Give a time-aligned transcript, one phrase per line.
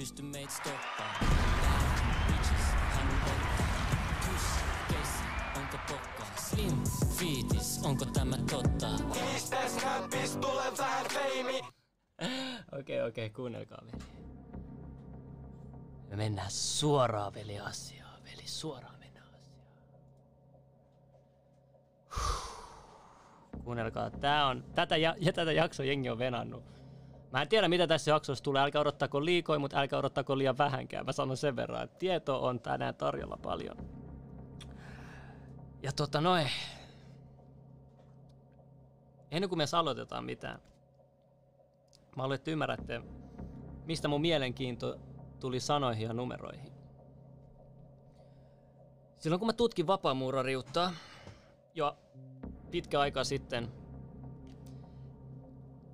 [0.00, 1.14] pysty meitä stoppaa.
[2.26, 3.86] Bitches, haluan ottaa.
[4.20, 5.24] Push, kesi,
[5.56, 6.36] onko pokkaa?
[6.36, 6.84] Slim,
[7.16, 8.86] fiitis, onko tämä totta?
[9.12, 11.60] Kiistes näppis, tule vähän feimi.
[12.80, 14.04] Okei, okei, kuunnelkaa veli.
[16.10, 19.60] Me mennään suoraan veli asiaan, veli, suoraan mennään asiaan.
[23.64, 26.79] Kuunnelkaa, tää on, tätä, ja, ja tätä jaksoa jengi on venannut.
[27.32, 31.06] Mä en tiedä mitä tässä jaksossa tulee, älkää odottako liikoi, mutta älkää odottako liian vähänkään.
[31.06, 33.76] Mä sanon sen verran, että tieto on tänään tarjolla paljon.
[35.82, 36.50] Ja tota noin.
[39.30, 40.60] Ennen kuin me aloitetaan mitään,
[42.16, 43.02] mä haluan, että ymmärrätte,
[43.84, 44.98] mistä mun mielenkiinto
[45.40, 46.72] tuli sanoihin ja numeroihin.
[49.18, 50.92] Silloin kun mä tutkin vapaamuurariutta
[51.74, 51.96] jo
[52.70, 53.68] pitkä aika sitten,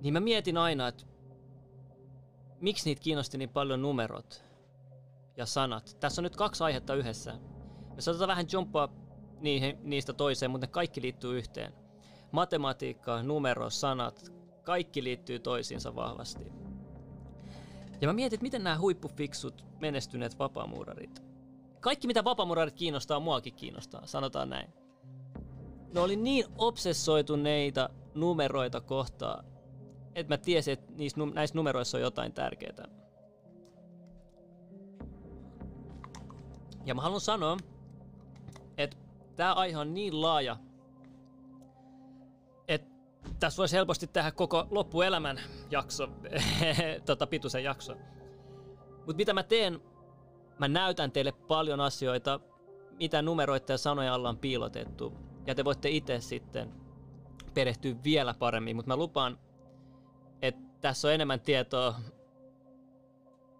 [0.01, 1.03] niin mä mietin aina, että
[2.61, 4.43] miksi niitä kiinnosti niin paljon numerot
[5.37, 5.97] ja sanat.
[5.99, 7.33] Tässä on nyt kaksi aihetta yhdessä.
[7.95, 8.89] Me saatetaan vähän jumppaa
[9.39, 11.73] niihin, niistä toiseen, mutta ne kaikki liittyy yhteen.
[12.31, 14.31] Matematiikka, numero, sanat,
[14.63, 16.51] kaikki liittyy toisiinsa vahvasti.
[18.01, 21.23] Ja mä mietin, että miten nämä huippufiksut, menestyneet vapaamuurarit,
[21.79, 24.73] kaikki mitä vapaamuurarit kiinnostaa, muakin kiinnostaa, sanotaan näin.
[25.93, 29.45] Ne oli niin obsessoituneita numeroita kohtaan,
[30.17, 32.87] että mä tiesin, että niissä, näissä numeroissa on jotain tärkeää.
[36.85, 37.57] Ja mä haluan sanoa,
[38.77, 38.97] että
[39.35, 40.57] tämä aihe on niin laaja,
[42.67, 42.89] että
[43.39, 45.39] tässä voisi helposti tehdä koko loppuelämän
[45.71, 46.07] jakso,
[47.05, 47.95] tota pituisen jakso.
[48.97, 49.81] Mutta mitä mä teen,
[50.59, 52.39] mä näytän teille paljon asioita,
[52.91, 55.13] mitä numeroita ja sanoja alla on piilotettu.
[55.47, 56.73] Ja te voitte itse sitten
[57.53, 59.39] perehtyä vielä paremmin, mutta mä lupaan,
[60.81, 61.95] tässä on enemmän tietoa,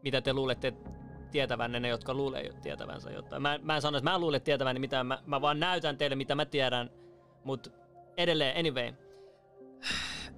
[0.03, 0.73] mitä te luulette
[1.31, 3.41] tietävänne, ne jotka luulee jo tietävänsä jotain.
[3.41, 6.35] Mä, mä en sano, että mä luulen tietäväni mitään, mä, mä vaan näytän teille, mitä
[6.35, 6.89] mä tiedän,
[7.43, 7.69] mutta
[8.17, 8.93] edelleen, anyway.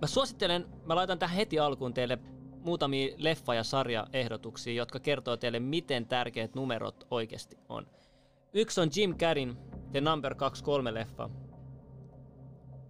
[0.01, 2.17] Mä suosittelen, mä laitan tähän heti alkuun teille
[2.63, 7.87] muutamia leffa- ja sarjaehdotuksia, jotka kertoo teille, miten tärkeät numerot oikeasti on.
[8.53, 9.57] Yksi on Jim Carreyn
[9.91, 10.93] The Number 23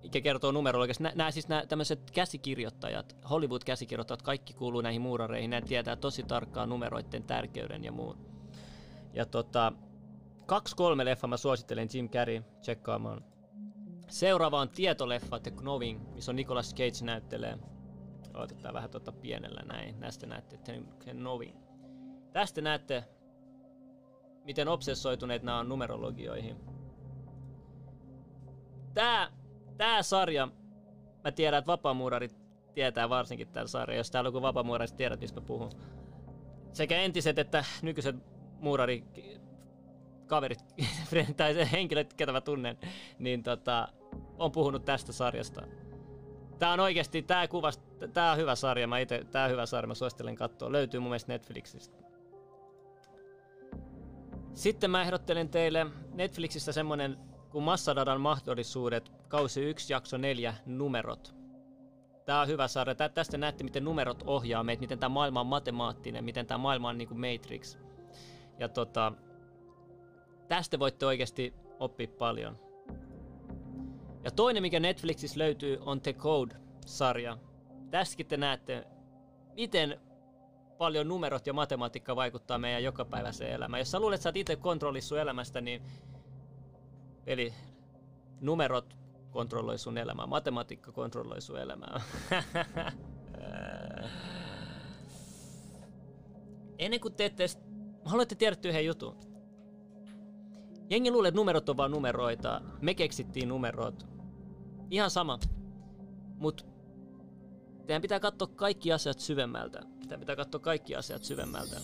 [0.03, 1.11] mikä kertoo numerologiasta.
[1.15, 5.49] Nämä siis nämä tämmöiset käsikirjoittajat, Hollywood-käsikirjoittajat, kaikki kuuluu näihin muurareihin.
[5.49, 8.17] Ne tietää tosi tarkkaan numeroiden tärkeyden ja muun.
[9.13, 9.71] Ja tota,
[10.45, 13.23] kaksi kolme leffa mä suosittelen Jim Carrey tsekkaamaan.
[14.07, 17.57] Seuraava on tietoleffa The Knowing, missä on Nicolas Cage näyttelee.
[18.33, 19.99] Otetaan vähän tota pienellä näin.
[19.99, 21.57] Näistä näette The Knowing.
[22.33, 23.03] Tästä näette,
[24.43, 26.55] miten obsessoituneet nämä on numerologioihin.
[28.93, 29.38] Tää
[29.79, 30.47] tää sarja,
[31.23, 32.37] mä tiedän, että vapaamuurarit
[32.73, 33.97] tietää varsinkin tämän sarjan.
[33.97, 35.71] Jos täällä on joku vapaamuurarit, tiedät, mistä mä puhun.
[36.73, 38.15] Sekä entiset että nykyiset
[38.59, 39.03] muurari
[40.27, 40.59] kaverit
[41.37, 42.77] tai henkilöt, ketä mä tunnen,
[43.19, 43.87] niin tota,
[44.37, 45.61] on puhunut tästä sarjasta.
[46.59, 49.87] Tää on oikeasti, tää kuvasta, tää on hyvä sarja, mä ite, tää on hyvä sarja,
[49.87, 50.71] mä suosittelen katsoa.
[50.71, 51.97] Löytyy mun mielestä Netflixistä.
[54.53, 61.35] Sitten mä ehdottelen teille Netflixistä semmonen kuin Massadadan mahdollisuudet, kausi 1, jakso 4, numerot.
[62.25, 62.95] Tämä on hyvä sarja.
[62.95, 66.97] Tästä näette, miten numerot ohjaa meitä, miten tämä maailma on matemaattinen, miten tämä maailma on
[66.97, 67.77] niin kuin Matrix.
[68.59, 69.13] Ja tota,
[70.47, 72.59] tästä voitte oikeasti oppia paljon.
[74.23, 77.37] Ja toinen, mikä Netflixissä löytyy, on The Code-sarja.
[77.91, 78.87] Tässäkin te näette,
[79.55, 79.99] miten
[80.77, 83.81] paljon numerot ja matematiikka vaikuttaa meidän jokapäiväiseen elämään.
[83.81, 85.81] Jos sä luulet, että sä oot itse kontrollissa sun elämästä, niin
[87.29, 87.53] Eli
[88.41, 88.97] numerot
[89.31, 92.01] kontrolloi sun elämää, matematiikka kontrolloi sun elämää.
[96.79, 97.45] Ennen kuin teette,
[98.05, 99.15] haluatte tiedä yhden jutun.
[100.89, 102.61] Jengi luulee, että numerot on vaan numeroita.
[102.81, 104.07] Me keksittiin numerot.
[104.91, 105.39] Ihan sama.
[106.37, 106.65] Mut
[107.87, 109.81] teidän pitää katsoa kaikki asiat syvemmältä.
[109.99, 111.81] Teidän pitää katsoa kaikki asiat syvemmältä.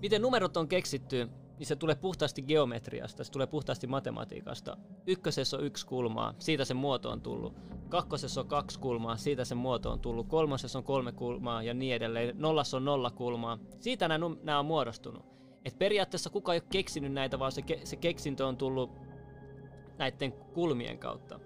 [0.00, 4.76] Miten numerot on keksitty, niin se tulee puhtaasti geometriasta, se tulee puhtaasti matematiikasta.
[5.06, 7.54] Ykkösessä on yksi kulmaa, siitä se muoto on tullut.
[7.88, 10.28] Kakkosessa on kaksi kulmaa, siitä se muoto on tullut.
[10.28, 12.34] Kolmosessa on kolme kulmaa ja niin edelleen.
[12.38, 13.58] Nollassa on nolla kulmaa.
[13.80, 15.24] Siitä nämä, nämä on muodostunut.
[15.64, 18.90] Et periaatteessa kukaan ei ole keksinyt näitä, vaan se, ke, se keksintö on tullut
[19.98, 21.40] näiden kulmien kautta.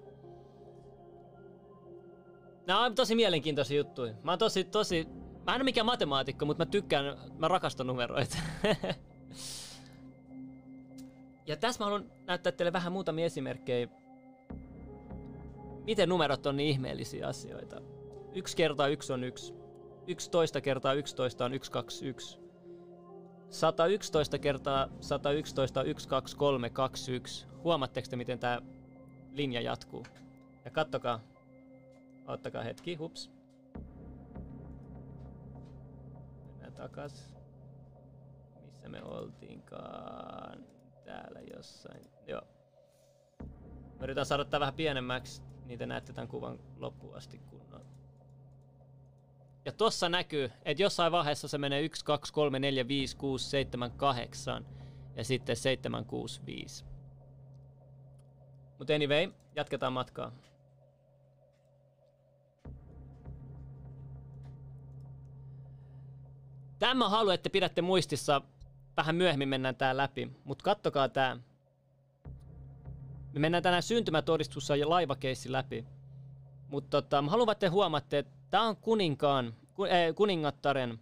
[2.66, 4.14] Nämä on tosi mielenkiintoisia juttuja.
[4.22, 5.08] Mä oon tosi, tosi...
[5.46, 8.36] Mä en ole mikään matemaatikko, mutta mä tykkään, mä rakastan numeroita.
[11.50, 13.88] Ja tässä mä haluan näyttää teille vähän muutamia esimerkkejä,
[15.84, 17.80] miten numerot on niin ihmeellisiä asioita.
[18.34, 19.54] Yksi kertaa yksi on yksi.
[20.06, 22.38] 11 kertaa 11 on 121.
[23.48, 27.46] 111 kertaa 111 on 1, 2, 3, 2, 1.
[27.64, 28.62] Huomaatteko te, miten tämä
[29.32, 30.04] linja jatkuu?
[30.64, 31.20] Ja kattokaa.
[32.26, 33.30] Ottakaa hetki, hups.
[36.50, 37.36] Mennään takas.
[38.62, 40.79] Missä me oltiinkaan?
[41.10, 42.10] Täällä jossain.
[42.26, 42.42] Joo.
[43.98, 47.84] Mä yritän saada tää vähän pienemmäksi, niin te näette tämän kuvan loppuun asti kunnolla.
[49.64, 53.90] Ja tossa näkyy, että jossain vaiheessa se menee 1, 2, 3, 4, 5, 6, 7,
[53.90, 54.66] 8
[55.16, 56.84] ja sitten 7, 6, 5.
[58.78, 60.32] Mutta anyway, jatketaan matkaa.
[66.78, 68.42] Tämä mä haluan, että pidätte muistissa.
[68.96, 70.30] Vähän myöhemmin mennään tää läpi.
[70.44, 71.36] Mutta kattokaa tää.
[73.32, 75.84] Me mennään tänään syntymätodistus ja laivakeissi läpi.
[76.68, 81.00] Mutta tota, mä haluan, että te huomaatte, että tää on kuninkaan, ku, äh, kuningattaren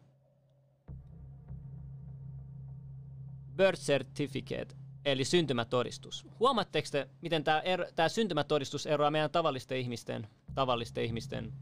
[3.56, 6.26] birth certificate, eli syntymätodistus.
[6.40, 11.52] Huomaatteko te, miten tämä er, tää syntymätodistus eroaa meidän tavallisten ihmisten, tavallisten ihmisten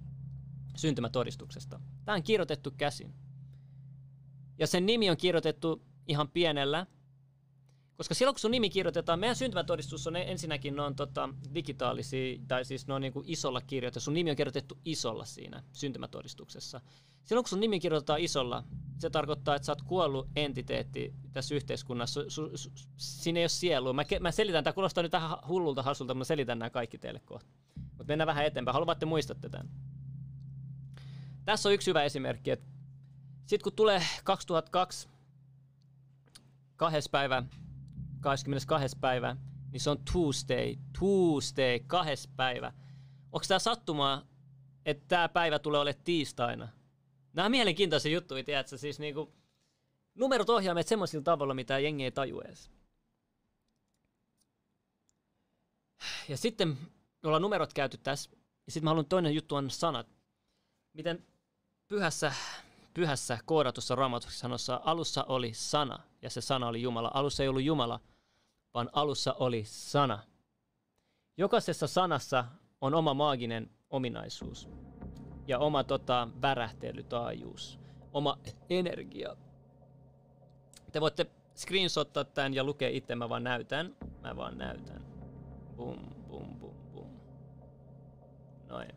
[0.77, 1.81] syntymätodistuksesta?
[2.05, 3.15] Tämä on kirjoitettu käsin.
[4.59, 6.87] Ja sen nimi on kirjoitettu ihan pienellä,
[7.97, 12.65] koska silloin kun sun nimi kirjoitetaan, meidän syntymätodistus on ensinnäkin ne on tota, digitaalisia, tai
[12.65, 14.05] siis ne on niinku isolla kirjoitettu.
[14.05, 16.81] Sun nimi on kirjoitettu isolla siinä syntymätodistuksessa.
[17.25, 18.65] Silloin kun sun nimi kirjoitetaan isolla,
[18.99, 22.25] se tarkoittaa, että sä oot kuollut entiteetti tässä yhteiskunnassa.
[22.29, 23.93] Su, su, siinä ei ole sielua.
[23.93, 27.21] Mä, mä selitän, tämä kuulostaa nyt vähän hullulta hassulta, mutta mä selitän nämä kaikki teille
[27.21, 27.51] kohta.
[27.89, 28.73] Mutta mennään vähän eteenpäin.
[28.73, 29.71] Haluatte muistatte tämän.
[31.45, 32.67] Tässä on yksi hyvä esimerkki, että
[33.47, 35.09] sitten kun tulee 2002,
[36.77, 37.43] kahdessa päivä,
[38.21, 38.99] 22.
[39.01, 39.37] päivä,
[39.73, 42.73] niin se on Tuesday, Tuesday, kahdessa päivä.
[43.33, 44.27] Onko tämä sattumaa,
[44.87, 46.69] että tämä päivä tulee olemaan tiistaina?
[47.33, 48.79] Nämä on mielenkiintoisia juttuja, tiedätkö?
[48.79, 49.35] Siis niinku,
[50.15, 52.71] numerot ohjaa meitä semmoisilla tavalla, mitä jengi ei taju edes.
[56.29, 56.77] Ja sitten me
[57.25, 58.31] ollaan numerot käyty tässä.
[58.67, 60.07] Ja sitten mä haluan toinen juttu on sanat.
[60.93, 61.27] Miten
[61.89, 62.33] pyhässä
[62.97, 67.11] pyhässä koodatussa raamatussa sanossa alussa oli sana ja se sana oli Jumala.
[67.15, 68.01] Alussa ei ollut Jumala,
[68.75, 70.19] vaan alussa oli sana.
[71.37, 72.45] Jokaisessa sanassa
[72.81, 74.69] on oma maaginen ominaisuus
[75.47, 77.79] ja oma tota, värähtelytaajuus,
[78.13, 78.39] oma
[78.71, 79.37] energia.
[80.93, 81.27] Te voitte
[81.57, 83.97] screenshottaa tämän ja lukea itse, mä vaan näytän.
[84.23, 85.05] Mä vaan näytän.
[85.77, 85.99] Bum,
[86.29, 87.09] bum, bum, bum.
[88.69, 88.93] Noin.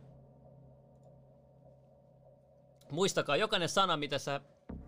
[2.91, 4.41] Muistakaa, jokainen sana, mitä sä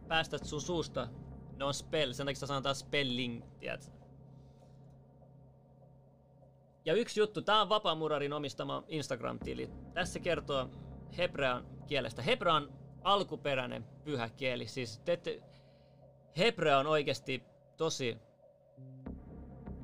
[0.08, 1.08] päästät sun suusta,
[1.62, 2.14] ne on spell.
[2.14, 3.92] Sen takia sanotaan spelling, tiedät.
[6.86, 9.70] Ja yksi juttu, tää on Vapaamurarin omistama Instagram-tili.
[9.94, 10.70] Tässä kertoo
[11.18, 12.22] hebrean kielestä.
[12.22, 12.74] Hebrea on
[13.04, 14.68] alkuperäinen pyhä kieli.
[14.68, 15.44] Siis te, te,
[16.38, 17.44] hebrea on oikeasti
[17.78, 18.18] tosi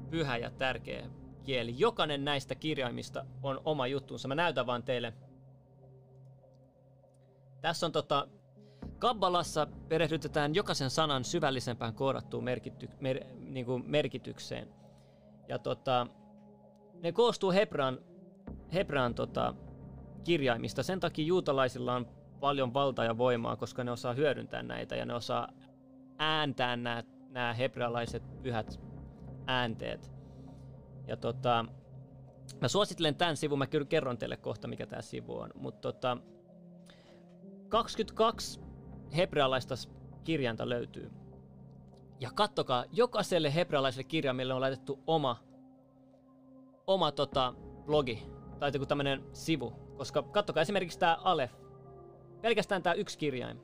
[0.09, 1.09] pyhä ja tärkeä
[1.43, 1.79] kieli.
[1.79, 4.27] Jokainen näistä kirjaimista on oma juttunsa.
[4.27, 5.13] Mä näytän vaan teille
[7.61, 8.27] tässä on tota,
[8.99, 14.67] Kabbalassa perehdytetään jokaisen sanan syvällisempään koodattuun merkity, mer, niin kuin merkitykseen.
[15.47, 16.07] Ja tota,
[17.03, 17.99] ne koostuu Hebran,
[18.73, 19.53] Hebran tota,
[20.23, 20.83] kirjaimista.
[20.83, 22.07] Sen takia juutalaisilla on
[22.39, 25.47] paljon valtaa ja voimaa, koska ne osaa hyödyntää näitä ja ne osaa
[26.17, 28.79] ääntää nämä, nämä hebrealaiset pyhät
[29.47, 30.11] äänteet.
[31.07, 31.65] Ja tota,
[32.61, 36.17] mä suosittelen tämän sivun, mä kyllä kerron teille kohta mikä tämä sivu on, mutta tota,
[37.69, 38.66] 22
[39.15, 39.75] hebrealaista
[40.23, 41.11] kirjainta löytyy.
[42.19, 45.37] Ja kattokaa, jokaiselle hebrealaiselle kirjaimelle on laitettu oma,
[46.87, 47.53] oma tota,
[47.85, 48.23] blogi
[48.59, 49.73] tai joku tämmönen sivu.
[49.97, 51.51] Koska kattokaa esimerkiksi tää Alef.
[52.41, 53.61] Pelkästään tää yksi kirjain.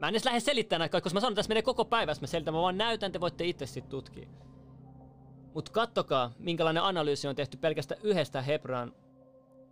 [0.00, 2.26] Mä en edes lähde selittämään näitä, koska mä sanon, että tässä menee koko päivä, mä
[2.26, 4.28] selitän, mä vaan näytän, te voitte itse sitten tutkia.
[5.54, 8.92] Mutta kattokaa, minkälainen analyysi on tehty pelkästään yhdestä Hebran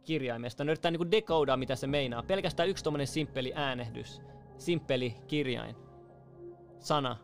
[0.09, 0.65] kirjaimesta.
[0.65, 2.23] Ne yrittää niinku dekoudaa, mitä se meinaa.
[2.23, 4.23] Pelkästään yksi tommonen simppeli äänehdys.
[4.59, 5.77] Simppeli kirjain.
[6.79, 7.17] Sana.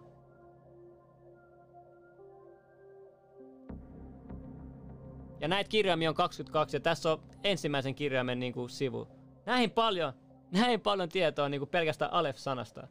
[5.40, 9.08] Ja näitä kirjaimia on 22 ja tässä on ensimmäisen kirjaimen niinku sivu.
[9.46, 10.12] Näin paljon,
[10.50, 12.88] näin paljon tietoa niinku pelkästään Alef-sanasta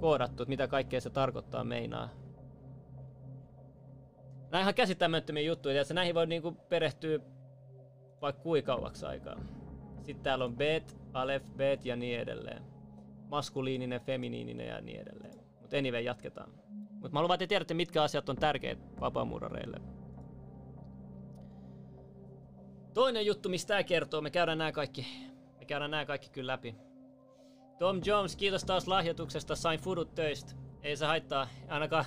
[0.00, 2.08] koodattu, mitä kaikkea se tarkoittaa meinaa.
[4.50, 7.18] Nämä ihan käsittämättömiä juttuja, että näihin voi niinku perehtyä
[8.22, 9.36] vaikka kuinka kauaksi aikaa.
[10.02, 12.62] Sitten täällä on bet, alef, bet ja niin edelleen.
[13.28, 15.34] Maskuliininen, feminiininen ja niin edelleen.
[15.60, 16.50] Mutta anyway, jatketaan.
[16.90, 19.80] Mutta mä haluan, että te tiedätte, mitkä asiat on tärkeät vapaamurareille.
[22.94, 25.06] Toinen juttu, mistä tämä kertoo, me käydään nämä kaikki,
[25.58, 26.74] me käydään nämä kaikki kyllä läpi.
[27.78, 29.56] Tom Jones, kiitos taas lahjoituksesta.
[29.56, 30.52] Sain fudut töistä.
[30.82, 31.48] Ei se haittaa.
[31.68, 32.04] Ainakaan,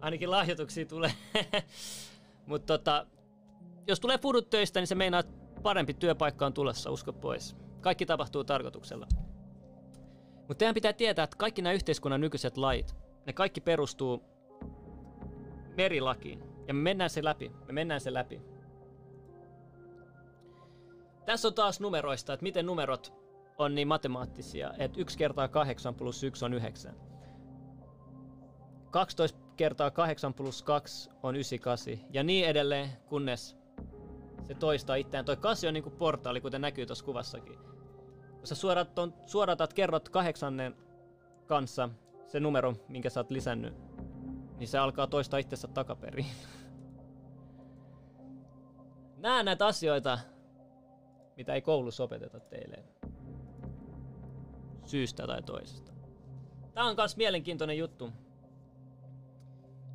[0.00, 1.12] ainakin lahjoituksia tulee.
[2.46, 3.06] Mutta tota,
[3.86, 5.22] jos tulee fudut töistä, niin se meinaa,
[5.66, 7.56] parempi työpaikka on tulossa, usko pois.
[7.80, 9.06] Kaikki tapahtuu tarkoituksella.
[10.36, 12.96] Mutta teidän pitää tietää, että kaikki nämä yhteiskunnan nykyiset lait,
[13.26, 14.22] ne kaikki perustuu
[15.76, 16.42] merilakiin.
[16.68, 17.52] Ja me mennään se läpi.
[17.66, 18.42] Me mennään se läpi.
[21.24, 23.12] Tässä on taas numeroista, että miten numerot
[23.58, 26.94] on niin matemaattisia, että 1 kertaa 8 plus 1 on 9.
[28.90, 33.65] 12 kertaa 8 plus 2 on 98 ja niin edelleen, kunnes
[34.48, 35.24] se toistaa itseään.
[35.24, 37.58] Toi 8 on niinku portaali, kuten näkyy tuossa kuvassakin.
[38.36, 40.76] Kun sä suorat on, suoratat, kerrot kahdeksannen
[41.46, 41.88] kanssa
[42.26, 43.74] se numero, minkä sä oot lisännyt,
[44.56, 46.26] niin se alkaa toistaa itsensä takaperin.
[49.16, 50.18] Nää näitä asioita,
[51.36, 52.84] mitä ei koulussa opeteta teille.
[54.84, 55.92] Syystä tai toisesta.
[56.74, 58.10] Tää on kans mielenkiintoinen juttu.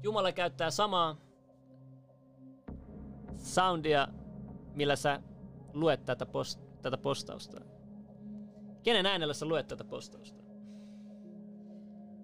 [0.03, 1.17] Jumala käyttää samaa
[3.38, 4.08] soundia,
[4.75, 5.22] millä sä
[5.74, 7.62] luet tätä, post- tätä postausta.
[8.84, 10.44] Kenen äänellä sä luet tätä postausta?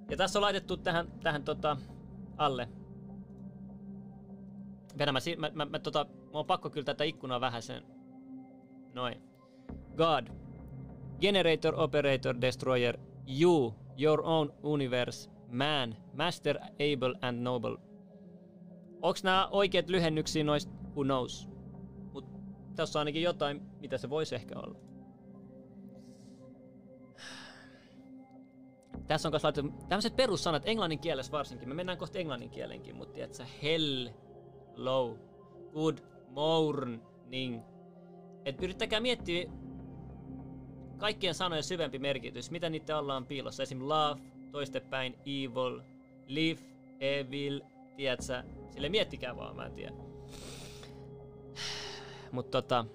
[0.10, 1.78] Ja tässä on laitettu tähän, tähän tota,
[2.38, 2.70] alle.
[4.98, 7.84] Venä, mä, mä, mä, mä, tota, mä on pakko kyllä tätä ikkunaa vähän sen.
[8.94, 9.22] Noin.
[9.98, 10.28] God.
[11.20, 12.98] Generator, Operator, Destroyer.
[13.42, 13.76] You.
[13.98, 15.30] Your own universe.
[15.52, 15.96] Man.
[16.14, 17.78] Master, Able and Noble.
[19.02, 20.74] Onks nämä oikeat lyhennyksiä noista?
[20.96, 21.50] Who knows?
[22.78, 24.80] Tässä on ainakin jotain, mitä se voisi ehkä olla.
[29.08, 31.70] Tässä on myös laitettu tämmöiset perussanat englannin kielessä varsinkin.
[31.70, 34.08] Me mennään kohta englannin kielenkin, mutta tiedätkö, hell,
[34.76, 35.18] low,
[35.74, 35.98] good
[36.30, 37.62] morning.
[38.46, 39.50] Et yrittäkää miettiä
[40.98, 43.64] kaikkien sanojen syvempi merkitys, mitä niiden alla on piilossa.
[43.64, 43.80] Esim.
[43.82, 45.82] love, toistepäin, evil,
[46.28, 46.62] live,
[47.00, 47.62] evil,
[47.96, 49.94] tiedätkö, sille miettikää vaan, mä en tiedä.
[52.32, 52.86] Mutta tota,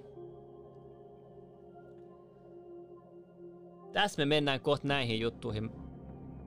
[3.93, 5.71] tässä me mennään kohta näihin juttuihin.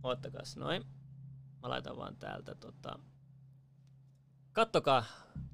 [0.03, 0.83] Oottakas, noin.
[1.61, 2.99] Mä laitan vaan täältä tota...
[4.51, 5.05] Kattokaa,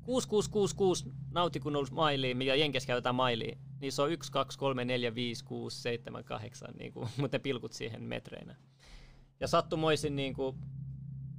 [0.01, 5.45] 6666 Nautikunul Smiley, mikä Jenkes käytetään mailia, niin se on 1, 2, 3, 4, 5,
[5.45, 8.55] 6, 7, 8, niin kuin, mutta ne pilkut siihen metreinä.
[9.39, 10.57] Ja sattumoisin niin kuin,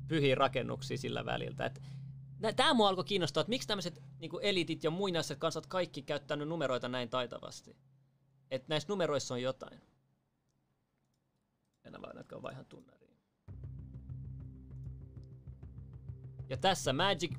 [0.09, 1.65] pyhiä rakennuksia sillä väliltä.
[1.65, 1.83] Et,
[2.57, 6.89] Tämä mua alkoi kiinnostaa, että miksi tämmöiset niin elitit ja muinaiset kansat kaikki käyttänyt numeroita
[6.89, 7.77] näin taitavasti.
[8.51, 9.81] Että näissä numeroissa on jotain.
[11.85, 13.17] Enää vaan näitä vaan ihan tunnariin.
[16.49, 17.33] Ja tässä Magic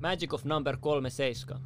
[0.00, 1.62] Magic of Number 37.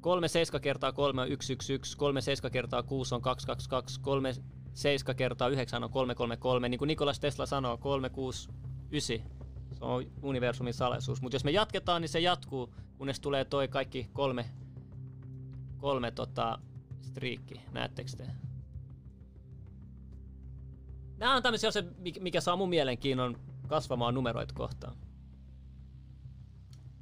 [0.00, 6.68] 37 kertaa 3 on 111, 37 kertaa 6 on 222, 37 kertaa 9 on 333.
[6.68, 9.37] Niin kuin Nikolas Tesla sanoo, 369.
[9.78, 11.22] Se on universumin salaisuus.
[11.22, 14.50] Mutta jos me jatketaan, niin se jatkuu, kunnes tulee toi kaikki kolme,
[15.76, 16.58] kolme tota,
[17.00, 17.60] striikki.
[17.72, 18.26] Näettekö te?
[21.16, 21.84] Nämä on tämmöisiä se,
[22.20, 24.96] mikä saa mun mielenkiinnon kasvamaan numeroita kohtaan.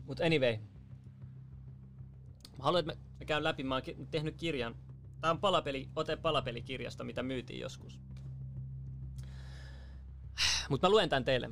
[0.07, 0.57] Mutta anyway.
[2.59, 3.63] Mä haluan, että mä, käyn läpi.
[3.63, 4.75] Mä oon tehnyt kirjan.
[5.21, 8.01] Tää on palapeli, ote palapelikirjasta, mitä myytiin joskus.
[10.69, 11.51] Mutta mä luen tän teille.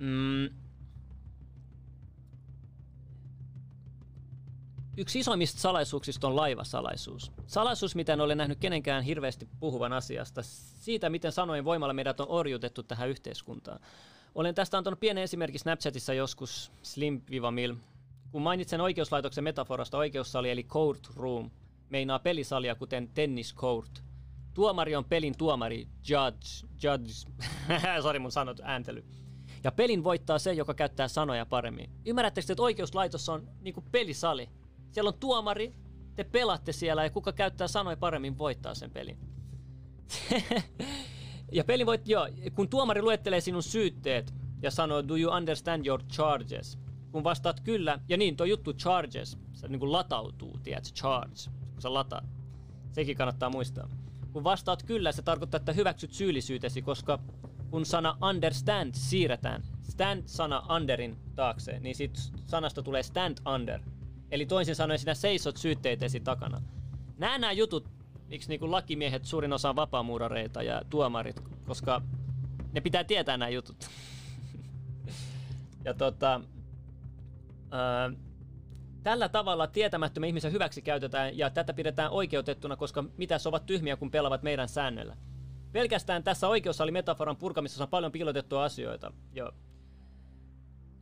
[0.00, 0.50] Mm.
[4.96, 7.32] Yksi isoimmista salaisuuksista on laivasalaisuus.
[7.46, 10.42] Salaisuus, mitä en ole nähnyt kenenkään hirveästi puhuvan asiasta.
[10.42, 13.80] Siitä, miten sanoin voimalla meidät on orjutettu tähän yhteiskuntaan.
[14.34, 17.74] Olen tästä antanut pienen esimerkin Snapchatissa joskus, Slim-Mil.
[18.32, 21.50] Kun mainitsen oikeuslaitoksen metaforasta oikeussali eli court room,
[21.90, 24.02] meinaa pelisalia kuten tennis court.
[24.54, 27.12] Tuomari on pelin tuomari, judge, judge,
[28.02, 29.04] sorry mun sanot ääntely.
[29.64, 31.90] Ja pelin voittaa se, joka käyttää sanoja paremmin.
[32.06, 34.48] Ymmärrättekö, että oikeuslaitos on niinku pelisali?
[34.90, 35.74] Siellä on tuomari,
[36.16, 39.18] te pelaatte siellä ja kuka käyttää sanoja paremmin voittaa sen pelin.
[41.52, 46.02] ja pelin voit, joo, kun tuomari luettelee sinun syytteet ja sanoo, do you understand your
[46.02, 46.78] charges?
[47.12, 51.82] Kun vastaat kyllä, ja niin, tuo juttu charges, se niin kuin latautuu, tiedätkö, charge, kun
[51.82, 52.24] sä lataat.
[52.92, 53.88] Sekin kannattaa muistaa.
[54.32, 57.18] Kun vastaat kyllä, se tarkoittaa, että hyväksyt syyllisyytesi, koska
[57.70, 63.80] kun sana understand siirretään stand-sana underin taakse, niin siitä sanasta tulee stand under.
[64.30, 66.62] Eli toisin sanoen sinä seisot syytteitesi takana.
[67.18, 67.88] Nää nämä jutut,
[68.28, 72.02] miksi niinku lakimiehet suurin osa on vapaamuurareita ja tuomarit, koska
[72.72, 73.90] ne pitää tietää nämä jutut.
[75.86, 76.40] ja tota,
[77.70, 78.10] ää,
[79.02, 84.10] tällä tavalla tietämättömiä ihmisiä hyväksi käytetään ja tätä pidetään oikeutettuna, koska mitä ovat tyhmiä, kun
[84.10, 85.16] pelaavat meidän säännöllä.
[85.72, 89.12] Pelkästään tässä oikeussali metaforan purkamisessa on paljon piilotettuja asioita.
[89.32, 89.52] Joo.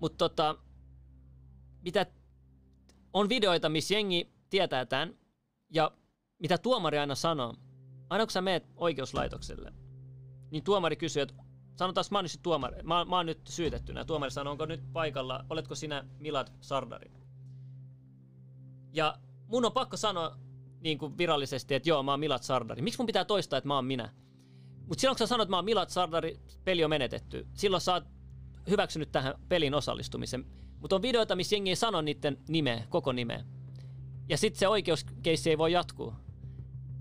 [0.00, 0.56] Mutta tota,
[1.82, 2.06] mitä
[3.12, 5.14] on videoita, missä jengi tietää tämän,
[5.70, 5.90] ja
[6.38, 7.54] mitä tuomari aina sanoo,
[8.10, 9.72] aina kun sä meet oikeuslaitokselle,
[10.50, 11.34] niin tuomari kysyy, että
[11.76, 14.04] sanotaan, mä oon nyt, tuomari, mä, mä oon nyt syytettynä.
[14.04, 17.10] Tuomari sanoo, onko nyt paikalla, oletko sinä Milad Sardari?
[18.92, 20.38] Ja mun on pakko sanoa
[20.80, 22.82] niin kuin virallisesti, että joo, mä oon Milad Sardari.
[22.82, 24.12] Miksi mun pitää toistaa, että mä oon minä?
[24.88, 27.46] Mutta silloin kun sä sanot, mä oon Milad Sardari, peli on menetetty.
[27.54, 28.04] Silloin sä oot
[28.70, 30.44] hyväksynyt tähän pelin osallistumisen.
[30.80, 33.44] Mutta on videoita, missä jengi ei sano niiden nimeä, koko nimeä.
[34.28, 36.14] Ja sitten se oikeuskeissi ei voi jatkuu.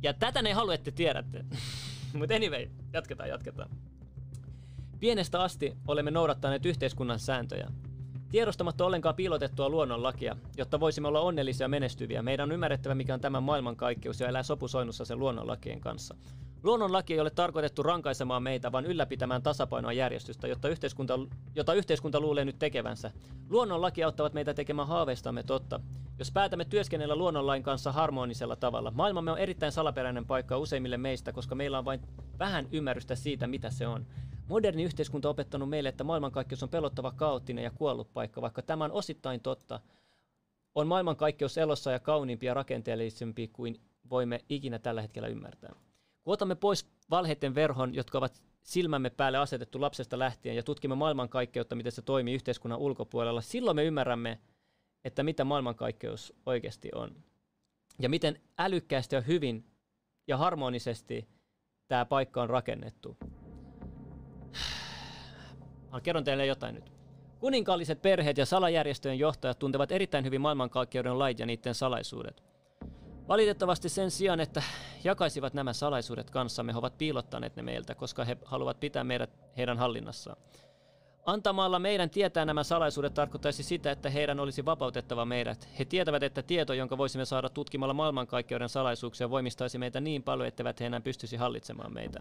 [0.03, 1.45] Ja tätä ne ei halua, että tiedätte.
[2.17, 3.69] Mutta anyway, jatketaan, jatketaan.
[4.99, 7.67] Pienestä asti olemme noudattaneet yhteiskunnan sääntöjä.
[8.31, 13.19] Tiedostamatta ollenkaan piilotettua luonnonlakia, jotta voisimme olla onnellisia ja menestyviä, meidän on ymmärrettävä, mikä on
[13.19, 16.15] tämän maailmankaikkeus ja elää sopusoinnussa sen luonnonlakien kanssa.
[16.67, 21.19] Luonnonlaki ei ole tarkoitettu rankaisemaan meitä, vaan ylläpitämään tasapainoa järjestystä, jotta yhteiskunta,
[21.56, 23.12] jota yhteiskunta luulee nyt tekevänsä.
[23.49, 25.80] Luonnonlaki auttavat meitä tekemään haaveistamme totta.
[26.19, 31.56] Jos päätämme työskennellä luonnonlain kanssa harmonisella tavalla, maailmamme on erittäin salaperäinen paikka useimmille meistä, koska
[31.56, 32.01] meillä on vain
[32.39, 34.06] vähän ymmärrystä siitä, mitä se on.
[34.47, 38.84] Moderni yhteiskunta on opettanut meille, että maailmankaikkeus on pelottava, kaoottinen ja kuollut paikka, vaikka tämä
[38.86, 39.80] on osittain totta.
[40.75, 45.87] On maailmankaikkeus elossa ja kauniimpi ja rakenteellisempi kuin voimme ikinä tällä hetkellä ymmärtää.
[46.27, 51.75] Kun otamme pois valheiden verhon, jotka ovat silmämme päälle asetettu lapsesta lähtien ja tutkimme maailmankaikkeutta,
[51.75, 54.39] miten se toimii yhteiskunnan ulkopuolella, silloin me ymmärrämme,
[55.05, 57.15] että mitä maailmankaikkeus oikeasti on.
[57.99, 59.65] Ja miten älykkäästi ja hyvin
[60.27, 61.27] ja harmonisesti
[61.87, 63.17] tämä paikka on rakennettu.
[66.03, 66.91] Kerron teille jotain nyt.
[67.39, 72.43] Kuninkaalliset perheet ja salajärjestöjen johtajat tuntevat erittäin hyvin maailmankaikkeuden lait ja niiden salaisuudet.
[73.27, 74.63] Valitettavasti sen sijaan, että
[75.03, 79.77] jakaisivat nämä salaisuudet kanssamme, he ovat piilottaneet ne meiltä, koska he haluavat pitää meidät heidän
[79.77, 80.37] hallinnassaan.
[81.25, 85.69] Antamalla meidän tietää nämä salaisuudet tarkoittaisi sitä, että heidän olisi vapautettava meidät.
[85.79, 90.79] He tietävät, että tieto, jonka voisimme saada tutkimalla maailmankaikkeuden salaisuuksia, voimistaisi meitä niin paljon, etteivät
[90.79, 92.19] he enää pystyisi hallitsemaan meitä.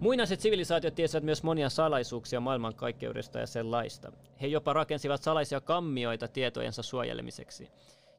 [0.00, 4.12] Muinaiset sivilisaatiot tiesivät myös monia salaisuuksia maailmankaikkeudesta ja sen laista.
[4.40, 7.70] He jopa rakensivat salaisia kammioita tietojensa suojelemiseksi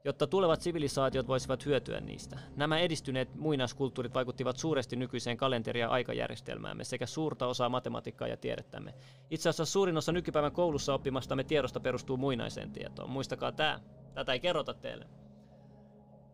[0.07, 2.39] jotta tulevat sivilisaatiot voisivat hyötyä niistä.
[2.55, 8.93] Nämä edistyneet muinaiskulttuurit vaikuttivat suuresti nykyiseen kalenteri- ja aikajärjestelmäämme sekä suurta osaa matematiikkaa ja tiedettämme.
[9.29, 13.09] Itse asiassa suurin osa nykypäivän koulussa oppimastamme tiedosta perustuu muinaiseen tietoon.
[13.09, 13.79] Muistakaa tämä.
[14.13, 15.07] Tätä ei kerrota teille.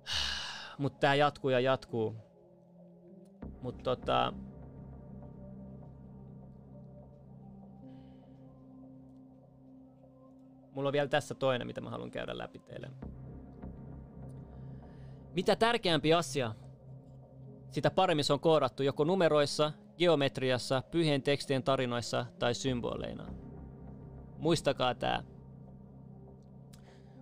[0.78, 2.16] Mutta tämä jatkuu ja jatkuu.
[3.62, 4.34] Mutta tota...
[10.72, 12.92] Mulla on vielä tässä toinen, mitä mä haluan käydä läpi teille.
[15.34, 16.56] Mitä tärkeämpi asia,
[17.72, 23.28] sitä paremmin se on koodattu joko numeroissa, geometriassa, pyhien tekstien tarinoissa tai symboleina.
[24.38, 25.24] Muistakaa tämä.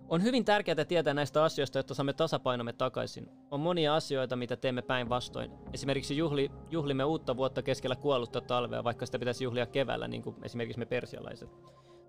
[0.08, 3.28] On hyvin tärkeää tietää näistä asioista, jotta saamme tasapainomme takaisin.
[3.50, 5.50] On monia asioita, mitä teemme päinvastoin.
[5.72, 10.36] Esimerkiksi juhli, juhlimme uutta vuotta keskellä kuollutta talvea, vaikka sitä pitäisi juhlia keväällä, niin kuin
[10.42, 11.50] esimerkiksi me persialaiset.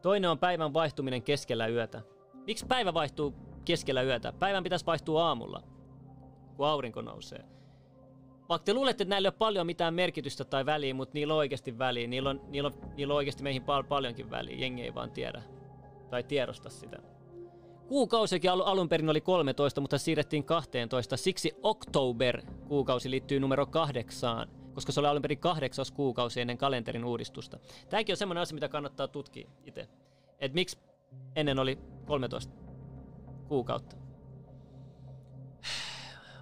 [0.02, 2.02] Toinen on päivän vaihtuminen keskellä yötä.
[2.34, 3.34] Miksi päivä vaihtuu
[3.66, 4.34] keskellä yötä?
[4.40, 5.73] Päivän pitäisi vaihtua aamulla
[6.58, 7.46] kun aurinko nousee.
[8.50, 11.38] vaikka te luulette, että näillä ei ole paljon mitään merkitystä tai väliä, mutta niillä on
[11.38, 12.08] oikeasti väliä.
[12.08, 14.58] Niillä on, niillä on, niillä on oikeasti meihin pal- paljonkin väliä.
[14.58, 15.42] Jengi ei vaan tiedä
[16.10, 16.98] tai tiedosta sitä.
[17.88, 21.18] Kuukausikin al- alun perin oli 13, mutta siirrettiin 12.
[21.18, 27.60] Siksi October-kuukausi liittyy numero kahdeksaan, koska se oli alun perin kahdeksas kuukausi ennen kalenterin uudistusta.
[27.90, 29.88] Tämäkin on semmoinen asia, mitä kannattaa tutkia itse.
[30.40, 30.78] Että miksi
[31.36, 32.54] ennen oli 13
[33.48, 34.03] kuukautta.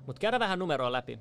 [0.05, 1.19] Mutta käydään vähän numeroa läpi.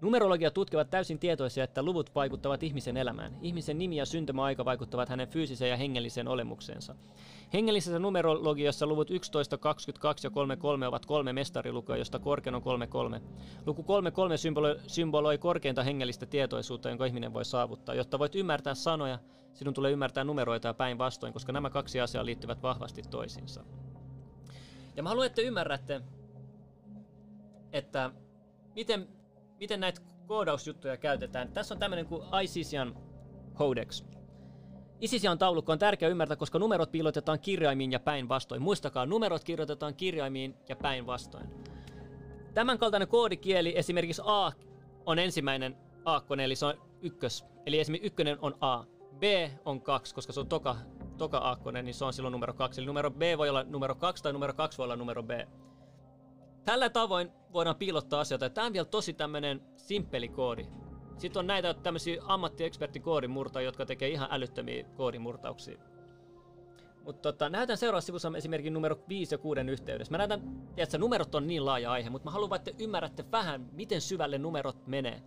[0.00, 3.38] Numerologia tutkivat täysin tietoisia, että luvut vaikuttavat ihmisen elämään.
[3.42, 6.94] Ihmisen nimi ja syntymäaika vaikuttavat hänen fyysiseen ja hengelliseen olemukseensa.
[7.52, 13.22] Hengellisessä numerologiassa luvut 11, 22 ja 33 ovat kolme mestarilukua, josta korkein on 33.
[13.66, 17.94] Luku 33 symboloi, symboloi korkeinta hengellistä tietoisuutta, jonka ihminen voi saavuttaa.
[17.94, 19.18] Jotta voit ymmärtää sanoja,
[19.54, 23.64] sinun tulee ymmärtää numeroita ja päinvastoin, koska nämä kaksi asiaa liittyvät vahvasti toisiinsa.
[24.96, 26.02] Ja mä haluan, että ymmärrätte,
[27.76, 28.10] että
[28.74, 29.08] miten,
[29.60, 31.52] miten näitä koodausjuttuja käytetään.
[31.52, 32.94] Tässä on tämmöinen kuin ICCN
[33.54, 34.04] Codex.
[35.00, 38.62] Isisian taulukko on tärkeä ymmärtää, koska numerot piilotetaan kirjaimiin ja päinvastoin.
[38.62, 41.46] Muistakaa, numerot kirjoitetaan kirjaimiin ja päinvastoin.
[42.54, 44.52] Tämän kaltainen koodikieli, esimerkiksi A
[45.06, 47.44] on ensimmäinen aakkone, eli se on ykkös.
[47.66, 48.84] Eli esimerkiksi ykkönen on A.
[49.18, 49.22] B
[49.64, 50.76] on kaksi, koska se on toka,
[51.18, 52.80] toka aakkone, niin se on silloin numero kaksi.
[52.80, 55.30] Eli numero B voi olla numero kaksi tai numero kaksi voi olla numero B.
[56.66, 58.50] Tällä tavoin voidaan piilottaa asioita.
[58.50, 60.66] Tämä on vielä tosi tämmöinen simppeli koodi.
[61.18, 65.78] Sitten on näitä tämmöisiä ammattieksperttikoodimurtajia, jotka tekee ihan älyttömiä koodimurtauksia.
[67.04, 70.10] Mutta tota, näytän seuraavassa sivussa esimerkin numero 5 ja 6 yhteydessä.
[70.10, 70.42] Mä näytän,
[70.76, 74.86] että numerot on niin laaja aihe, mutta mä haluan, että ymmärrätte vähän, miten syvälle numerot
[74.86, 75.22] menee.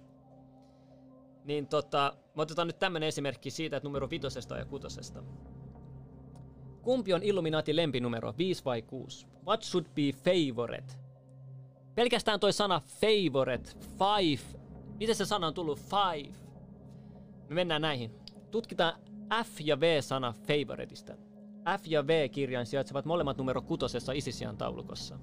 [1.44, 5.24] Niin tota, mä otetaan nyt tämmönen esimerkki siitä, että numero vitosesta ja kutosesta.
[6.82, 9.28] Kumpi on Illuminati lempinumero, 5 vai 6?
[9.46, 10.99] What should be favorite?
[12.00, 14.60] Pelkästään toi sana favorite, five,
[15.00, 16.36] miten se sana on tullut five?
[17.50, 18.12] Me mennään näihin.
[18.52, 18.94] Tutkitaan
[19.44, 21.14] F ja V-sana favoriteista.
[21.80, 25.20] F ja V-kirjain sijaitsevat molemmat numero kutosessa Isisian taulukossa.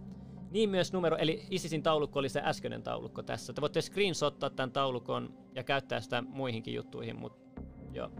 [0.51, 3.53] Niin myös numero, eli Isisin taulukko oli se äskeinen taulukko tässä.
[3.53, 7.63] Te voitte screenshottaa tämän taulukon ja käyttää sitä muihinkin juttuihin, mutta
[7.93, 8.11] joo.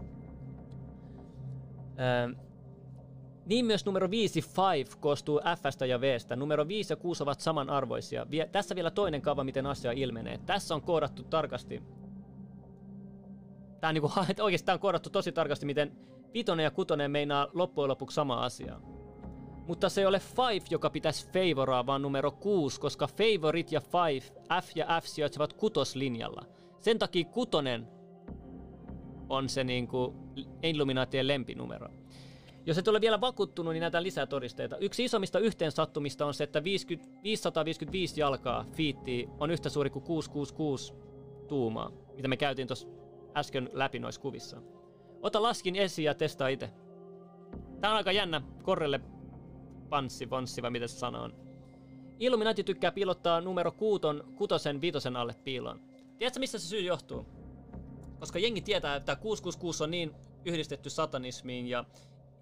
[1.99, 2.46] Öö,
[3.47, 4.43] niin myös numero 5,
[4.75, 6.17] 5, koostuu F ja V.
[6.35, 8.29] Numero 5 ja 6 ovat samanarvoisia.
[8.31, 10.39] Vie, tässä vielä toinen kaava, miten asia ilmenee.
[10.45, 11.83] Tässä on koodattu tarkasti.
[13.79, 14.11] Tämä on, niinku,
[14.43, 15.91] oikeasti tämä on koodattu tosi tarkasti, miten
[16.33, 18.79] vitonen ja kutonen meinaa loppujen lopuksi sama asia.
[19.67, 23.81] Mutta se ei ole 5, joka pitäisi favoraa, vaan numero 6, koska favorit ja
[24.11, 24.33] 5,
[24.63, 26.45] F ja F sijaitsevat kutoslinjalla.
[26.79, 27.87] Sen takia kutonen
[29.29, 30.15] on se niinku
[30.63, 31.89] Illuminaatien lempinumero.
[32.67, 34.77] Jos et ole vielä vakuuttunut, niin näitä lisää todisteita.
[34.77, 40.93] Yksi isommista yhteensattumista on se, että 50, 555 jalkaa fiittiä on yhtä suuri kuin 666
[41.47, 42.87] tuumaa, mitä me käytiin tuossa
[43.37, 44.61] äsken läpi noissa kuvissa.
[45.21, 46.69] Ota laskin esiin ja testaa itse.
[47.81, 48.99] Tää on aika jännä korrelle
[49.89, 51.29] panssi, vonssi vai miten se sanoo.
[52.19, 55.81] Illuminati tykkää piilottaa numero kuuton, kutosen, viitosen alle piiloon.
[56.17, 57.25] Tiedätkö missä se syy johtuu?
[58.19, 60.11] Koska jengi tietää, että 666 on niin
[60.45, 61.85] yhdistetty satanismiin ja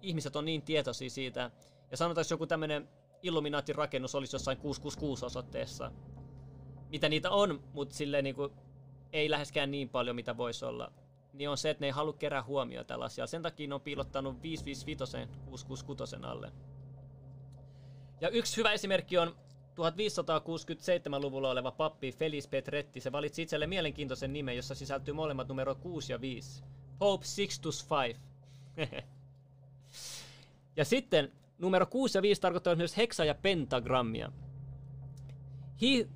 [0.02, 1.50] ihmiset on niin tietoisia siitä.
[1.90, 2.88] Ja sanotaan, jos joku tämmönen
[3.22, 5.92] Illuminaatin rakennus olisi jossain 666 osoitteessa.
[6.88, 8.52] Mitä niitä on, mutta silleen niinku
[9.12, 10.92] ei läheskään niin paljon, mitä voisi olla.
[11.32, 13.26] Niin on se, että ne ei halua kerää huomioon tällaisia.
[13.26, 16.52] Sen takia ne on piilottanut 555 666 alle.
[18.20, 19.36] Ja yksi hyvä esimerkki on
[19.76, 23.00] 1567-luvulla oleva pappi Felis Petretti.
[23.00, 26.64] Se valitsi itselle mielenkiintoisen nimen, jossa sisältyy molemmat numero 6 ja 5.
[26.98, 28.14] Pope Sixtus V.
[30.76, 34.32] Ja sitten numero 6 ja 5 tarkoittaa myös heksa- ja pentagrammia.
[35.82, 36.08] He,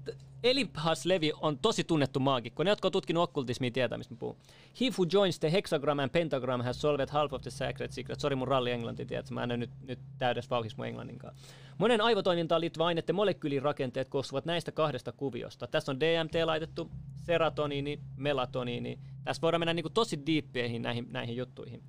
[0.42, 2.62] Eliphas Levi on tosi tunnettu maagikko.
[2.62, 4.36] Ne, jotka on tutkinut okkultismia, tietää, mistä puhun.
[4.80, 8.20] He who joins the hexagram and pentagram has solved half of the sacred secret.
[8.20, 9.34] Sori mun ralli englanti, tiedätkö?
[9.34, 11.34] Mä en nyt, nyt täydessä vauhissa mun englanninkaan.
[11.78, 15.66] Monen aivotoimintaan liittyvä aineiden molekyylirakenteet koostuvat näistä kahdesta kuviosta.
[15.66, 18.98] Tässä on DMT laitettu, serotoniini, melatoniini.
[19.24, 21.82] Tässä voidaan mennä niin tosi diippeihin näihin, näihin juttuihin.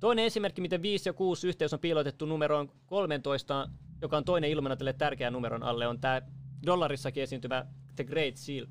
[0.00, 3.68] Toinen esimerkki, miten 5 ja 6 yhteys on piilotettu numeroon 13,
[4.02, 6.22] joka on toinen Illuminatille tärkeä numeron alle, on tämä
[6.66, 8.66] dollarissakin esiintyvä The Great Seal.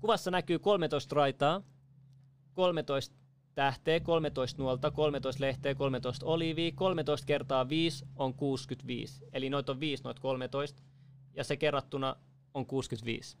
[0.00, 1.62] Kuvassa näkyy 13 raitaa,
[2.52, 3.16] 13
[3.54, 9.24] tähteä, 13 nuolta, 13 lehteä, 13 oliivia, 13 kertaa 5 on 65.
[9.32, 10.82] Eli noita on 5, noita 13,
[11.34, 12.16] ja se kerrattuna
[12.54, 13.38] on 65.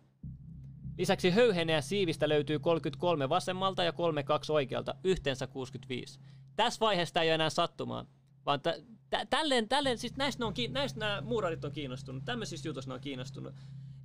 [0.98, 6.20] Lisäksi höyheneä siivistä löytyy 33 vasemmalta ja 32 oikealta, yhteensä 65
[6.56, 8.06] tässä vaiheessa tämä ei ole enää sattumaa,
[8.46, 12.90] vaan t- t- tälleen, tälleen, siis näistä, on, näistä nämä muurarit on kiinnostunut, tämmöisistä jutuista
[12.90, 13.54] ne on kiinnostunut.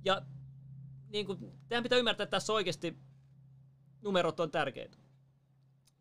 [0.04, 0.22] Ja
[1.08, 2.96] niin kuin, teidän pitää ymmärtää, että tässä oikeasti
[4.02, 4.98] numerot on tärkeitä.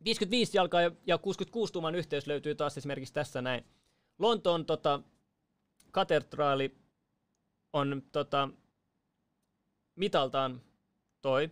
[0.04, 3.66] 55 jalkaa ja- ja 66 tuuman yhteys löytyy taas esimerkiksi tässä näin.
[4.20, 5.02] Lontoon tota,
[5.92, 6.78] katedraali
[7.74, 8.50] on tota,
[9.96, 10.62] mitaltaan
[11.22, 11.52] toi.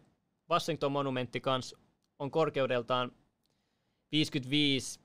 [0.49, 1.75] Washington monumentti kans
[2.19, 3.11] on korkeudeltaan
[4.11, 4.99] 55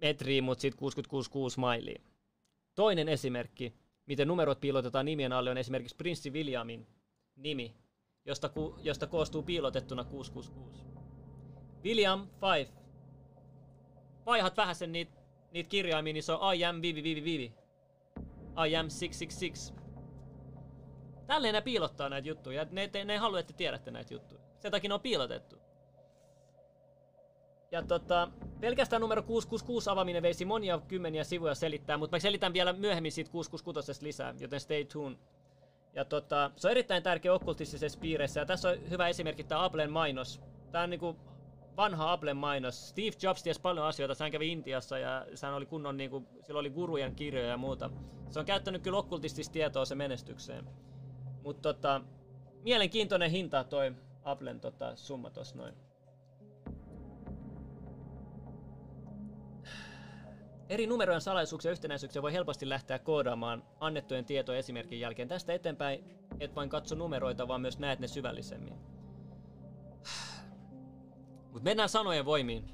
[0.00, 2.02] metriä, mutta sitten 66 mailia.
[2.74, 3.74] Toinen esimerkki,
[4.06, 6.86] miten numerot piilotetaan nimien alle, on esimerkiksi prinssi Williamin
[7.36, 7.76] nimi,
[8.24, 10.84] josta, ku, josta koostuu piilotettuna 666.
[11.84, 12.68] William Five.
[14.26, 15.20] Vaihat vähän sen niitä
[15.52, 17.54] niit kirjaimia, niin se on I am Vivi Vivi Vivi.
[18.68, 19.74] I am 666.
[21.26, 22.66] Tälleen ne piilottaa näitä juttuja.
[22.70, 24.40] Ne, te, ne ei halua, että te tiedätte näitä juttuja.
[24.58, 25.56] Sen takia ne on piilotettu.
[27.72, 28.28] Ja tota,
[28.60, 33.30] pelkästään numero 666 avaaminen veisi monia kymmeniä sivuja selittää, mutta mä selitän vielä myöhemmin siitä
[33.30, 35.18] 666 lisää, joten stay tuned.
[35.94, 39.90] Ja tota, se on erittäin tärkeä okkultistisessa piireissä, ja tässä on hyvä esimerkki tämä Applen
[39.90, 40.40] mainos.
[40.72, 41.16] Tämä on niinku
[41.76, 42.88] vanha Applen mainos.
[42.88, 46.70] Steve Jobs tiesi paljon asioita, hän kävi Intiassa ja hän oli kunnon niinku, sillä oli
[46.70, 47.90] gurujen kirjoja ja muuta.
[48.30, 50.64] Se on käyttänyt kyllä okkultistista tietoa se menestykseen.
[51.42, 52.00] Mutta tota,
[52.62, 53.92] mielenkiintoinen hinta toi
[54.24, 55.89] Applen tota, summa tossa noin.
[60.70, 65.28] Eri numerojen salaisuuksia ja yhtenäisyyksiä voi helposti lähteä koodaamaan annettujen tietojen esimerkin jälkeen.
[65.28, 66.04] Tästä eteenpäin
[66.40, 68.74] et vain katso numeroita, vaan myös näet ne syvällisemmin.
[71.52, 72.64] Mut mennään sanojen voimiin.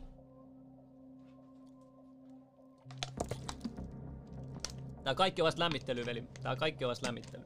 [5.04, 6.24] Tää kaikki on vasta lämmittely, veli.
[6.42, 7.42] Tää kaikki on vasta lämmittely.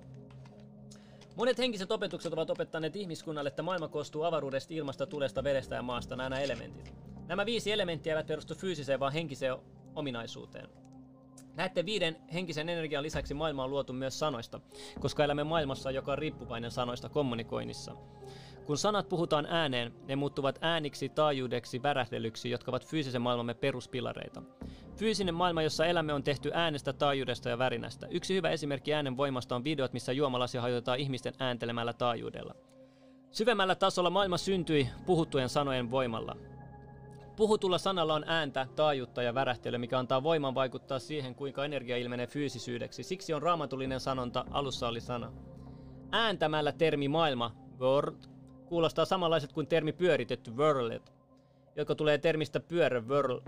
[1.36, 6.16] Monet henkiset opetukset ovat opettaneet ihmiskunnalle, että maailma koostuu avaruudesta, ilmasta, tulesta, vedestä ja maasta,
[6.16, 6.94] nämä elementit.
[7.26, 9.56] Nämä viisi elementtiä eivät perustu fyysiseen, vaan henkiseen
[9.94, 10.68] ominaisuuteen.
[11.54, 14.60] Näette viiden henkisen energian lisäksi maailma on luotu myös sanoista,
[15.00, 17.96] koska elämme maailmassa, joka on riippuvainen sanoista kommunikoinnissa.
[18.66, 24.42] Kun sanat puhutaan ääneen, ne muuttuvat ääniksi, taajuudeksi, värähdelyksi, jotka ovat fyysisen maailmamme peruspilareita.
[24.96, 28.06] Fyysinen maailma, jossa elämme, on tehty äänestä, taajuudesta ja värinästä.
[28.10, 32.54] Yksi hyvä esimerkki äänen voimasta on videot, missä juomalasia hajotetaan ihmisten ääntelemällä taajuudella.
[33.30, 36.36] Syvemmällä tasolla maailma syntyi puhuttujen sanojen voimalla.
[37.40, 42.26] Puhutulla sanalla on ääntä, taajuutta ja värähtelyä, mikä antaa voiman vaikuttaa siihen, kuinka energia ilmenee
[42.26, 43.02] fyysisyydeksi.
[43.02, 45.32] Siksi on raamatullinen sanonta, alussa oli sana.
[46.12, 48.16] Ääntämällä termi maailma, word,
[48.66, 51.00] kuulostaa samanlaiset kuin termi pyöritetty, world,
[51.76, 53.42] joka tulee termistä pyörä, world.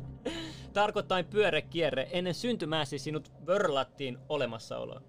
[0.72, 5.02] Tarkoittain pyörekierre, ennen syntymääsi sinut vörlattiin olemassaoloa.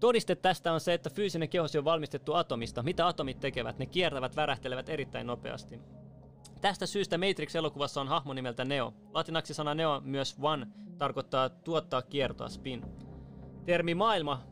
[0.00, 2.82] Todiste tästä on se, että fyysinen kehosi on valmistettu atomista.
[2.82, 3.78] Mitä atomit tekevät?
[3.78, 5.80] Ne kiertävät, värähtelevät erittäin nopeasti.
[6.60, 8.94] Tästä syystä Matrix-elokuvassa on hahmo nimeltä Neo.
[9.12, 10.66] Latinaksi sana Neo, myös one,
[10.98, 12.82] tarkoittaa tuottaa kiertoa, spin.
[13.64, 14.42] Termi maailma,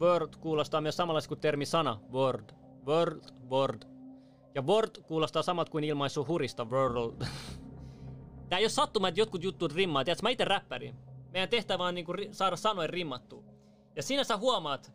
[0.00, 2.50] world, kuulostaa myös samanlaisesti kuin termi sana, word.
[2.86, 3.82] World, word.
[4.54, 7.24] Ja word kuulostaa samat kuin ilmaisu hurista, world.
[8.48, 10.04] Tää ei ole sattuma, että jotkut jutut rimmaa.
[10.04, 10.94] Tiedätkö, mä itse räppäri.
[11.32, 13.44] Meidän tehtävä on niinku saada sanoja rimmattua.
[13.96, 14.92] Ja siinä sä huomaat,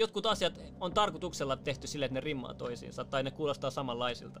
[0.00, 4.40] jotkut asiat on tarkoituksella tehty sille, että ne rimmaa toisiinsa, tai ne kuulostaa samanlaisilta.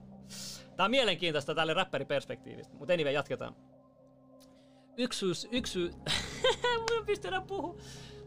[0.76, 3.56] Tää on mielenkiintoista tälle räppäriperspektiivistä, mutta anyway, jatketaan.
[4.96, 5.90] Yksyys, yksy...
[6.94, 7.70] Mun pysty enää puhua.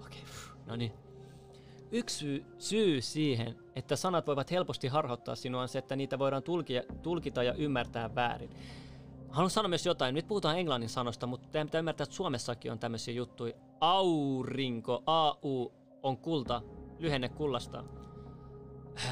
[0.06, 0.92] Okei, okay, no niin.
[1.92, 6.84] Yksi syy siihen, että sanat voivat helposti harhauttaa sinua, on se, että niitä voidaan tulkia,
[7.02, 8.50] tulkita ja ymmärtää väärin.
[9.30, 10.16] Haluan sanoa myös jotain.
[10.16, 13.54] Nyt puhutaan englannin sanosta, mutta teidän pitää ymmärtää, että Suomessakin on tämmöisiä juttuja.
[13.80, 16.62] Aurinko, AU, on kulta,
[17.00, 17.84] lyhenne kullasta.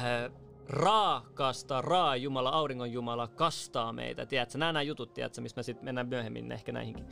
[0.04, 0.30] Öö,
[0.68, 4.26] raakasta, raa Jumala, auringon Jumala, kastaa meitä.
[4.26, 7.04] Tiedätkö, nämä nämä jutut, tiedätkö, mistä me sitten mennään myöhemmin ehkä näihinkin.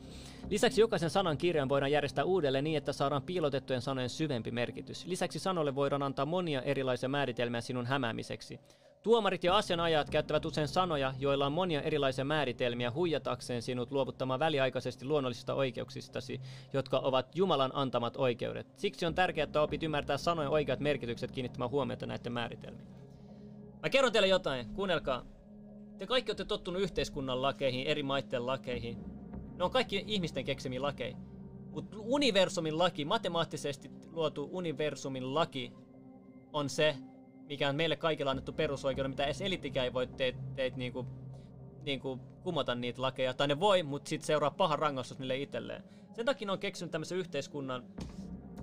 [0.51, 5.07] Lisäksi jokaisen sanan kirjan voidaan järjestää uudelleen niin, että saadaan piilotettujen sanojen syvempi merkitys.
[5.07, 8.61] Lisäksi sanoille voidaan antaa monia erilaisia määritelmiä sinun hämäämiseksi.
[9.03, 15.05] Tuomarit ja asianajajat käyttävät usein sanoja, joilla on monia erilaisia määritelmiä huijatakseen sinut luovuttamaan väliaikaisesti
[15.05, 16.41] luonnollisista oikeuksistasi,
[16.73, 18.67] jotka ovat Jumalan antamat oikeudet.
[18.77, 22.89] Siksi on tärkeää, että opit ymmärtää sanojen oikeat merkitykset kiinnittämään huomiota näiden määritelmiin.
[23.83, 25.25] Mä kerron teille jotain, kuunnelkaa.
[25.99, 28.99] Te kaikki olette tottunut yhteiskunnan lakeihin, eri maiden lakeihin.
[29.57, 31.17] Ne on kaikki ihmisten keksimiä lakeja.
[31.71, 35.73] Mutta universumin laki, matemaattisesti luotu universumin laki,
[36.53, 36.97] on se,
[37.51, 41.07] mikä on meille kaikille annettu perusoikeuden, mitä edes elitikään ei voi teitä teit niinku,
[41.83, 43.35] niinku kumota niitä lakeja.
[43.35, 45.85] Tai ne voi, mutta sitten seuraa paha rangaistus niille itselleen.
[46.13, 47.85] Sen takia ne on keksinyt tämmöisen yhteiskunnan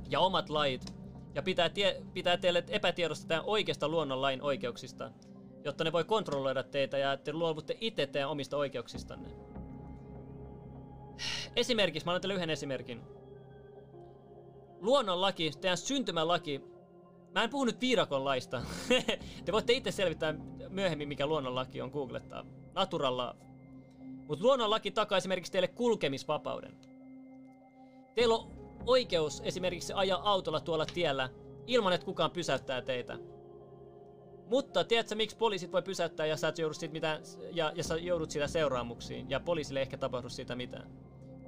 [0.10, 0.93] ja omat lait.
[1.36, 5.12] Ja pitää, tie, pitää teille epätiedosta tämän oikeasta luonnonlain oikeuksista,
[5.63, 9.30] jotta ne voi kontrolloida teitä ja te luovutte itse teidän omista oikeuksistanne.
[11.56, 13.02] Esimerkiksi, mä annan teille yhden esimerkin.
[14.80, 16.62] Luonnonlaki, teidän syntymälaki,
[17.38, 18.62] Mä en puhu nyt viidakon laista.
[19.45, 20.36] Te voitte itse selvittää
[20.69, 22.45] myöhemmin, mikä luonnonlaki on googlettaa.
[22.76, 23.36] Naturalla.
[24.28, 26.78] Mutta luonnonlaki takaa esimerkiksi teille kulkemisvapauden.
[28.15, 28.52] Teillä on
[28.86, 31.30] oikeus esimerkiksi ajaa autolla tuolla tiellä
[31.67, 33.17] ilman, että kukaan pysäyttää teitä.
[34.47, 37.21] Mutta tiedätkö, miksi poliisit voi pysäyttää ja sä, et joudu siitä mitään,
[37.52, 40.91] ja, ja sä joudut siitä seuraamuksiin ja poliisille ehkä tapahdu siitä mitään?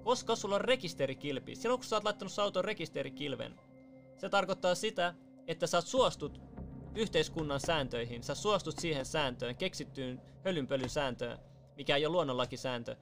[0.03, 1.55] Koska sulla on rekisterikilpi.
[1.55, 3.59] Silloin kun sä oot laittanut auton rekisterikilven,
[4.17, 5.13] se tarkoittaa sitä,
[5.49, 6.41] että sä suostut
[6.95, 11.39] yhteiskunnan sääntöihin, sä suostut siihen sääntöön, keksittyyn hölynpölyn sääntöön,
[11.75, 12.95] mikä ei ole luonnonlakisääntö.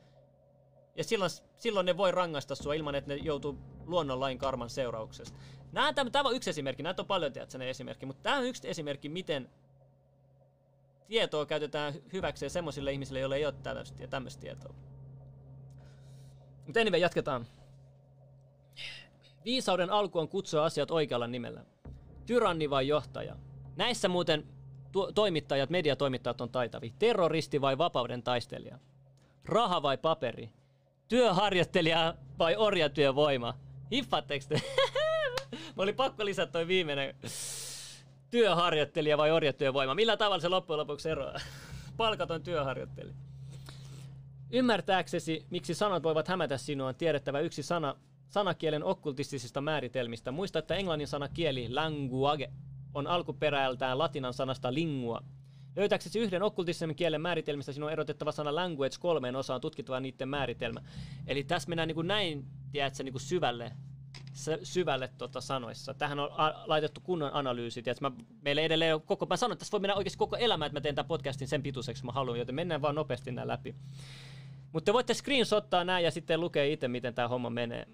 [0.96, 5.38] Ja silloin, silloin ne voi rangaista sua ilman, että ne joutuu luonnonlain karman seurauksesta.
[5.72, 8.46] Nämä, tämä, tämä on yksi esimerkki, näitä on paljon tiedät, ne esimerkki, mutta tämä on
[8.46, 9.50] yksi esimerkki, miten
[11.08, 14.74] tietoa käytetään hyväkseen semmoisille ihmisille, joille ei ole tämmöistä, tämmöistä tietoa.
[16.66, 17.48] Mutta anyway, jatketaan.
[19.46, 21.66] Viisauden alku on kutsua asiat oikealla nimellä.
[22.28, 23.36] Tyranni vai johtaja?
[23.76, 24.48] Näissä muuten
[24.92, 26.92] tu- toimittajat, mediatoimittajat on taitavia.
[27.00, 28.80] Terroristi vai vapauden taistelija?
[29.46, 30.50] Raha vai paperi?
[31.08, 33.54] Työharjoittelija vai orjatyövoima?
[33.92, 34.62] Hiffaatteko te?
[35.76, 37.16] Mä oli pakko lisätä toi viimeinen
[38.30, 39.96] työharjoittelija vai orjatyövoima.
[39.96, 41.40] Millä tavalla se loppujen lopuksi eroaa?
[41.98, 43.16] Palkaton työharjoittelija.
[44.52, 47.96] Ymmärtääksesi, miksi sanat voivat hämätä sinua, on tiedettävä yksi sana
[48.30, 50.32] sanakielen okkultistisista määritelmistä.
[50.32, 52.52] Muista, että englannin sana kieli language
[52.94, 55.24] on alkuperäältään latinan sanasta lingua.
[55.76, 60.82] Löytääksesi yhden okkultistisen kielen määritelmistä, sinun on erotettava sana language kolmeen osaan tutkittava niiden määritelmä.
[61.28, 63.72] Eli tässä mennään niin kuin näin, tiedätkö, niin kuin syvälle
[64.64, 65.94] syvälle tota sanoissa.
[65.94, 66.30] Tähän on
[66.66, 67.84] laitettu kunnon analyysi.
[68.02, 68.12] Mä,
[68.42, 70.82] meillä edelleen on koko, mä sanon, että tässä voi mennä oikeasti koko elämä, että mä
[70.82, 73.76] teen tämän podcastin sen pituiseksi, mä haluan, joten mennään vaan nopeasti nämä läpi.
[74.72, 77.88] Mutta te voitte screenshottaa nämä ja sitten lukea itse, miten tämä homma menee.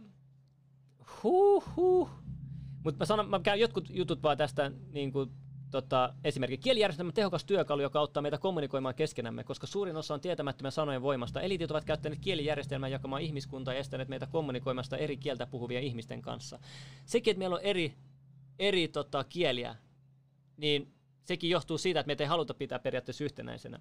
[1.23, 2.09] Huhhuh.
[2.83, 5.29] Mutta mä, sanon, mä käyn jotkut jutut vaan tästä niin kuin,
[5.71, 10.71] tota, esimerkiksi kielijärjestelmä tehokas työkalu, joka auttaa meitä kommunikoimaan keskenämme, koska suurin osa on tietämättömän
[10.71, 11.41] sanojen voimasta.
[11.41, 16.59] Elitit ovat käyttäneet kielijärjestelmää jakamaan ihmiskuntaa ja estäneet meitä kommunikoimasta eri kieltä puhuvia ihmisten kanssa.
[17.05, 17.95] Sekin, että meillä on eri,
[18.59, 19.75] eri tota, kieliä,
[20.57, 23.79] niin sekin johtuu siitä, että meitä ei haluta pitää periaatteessa yhtenäisenä.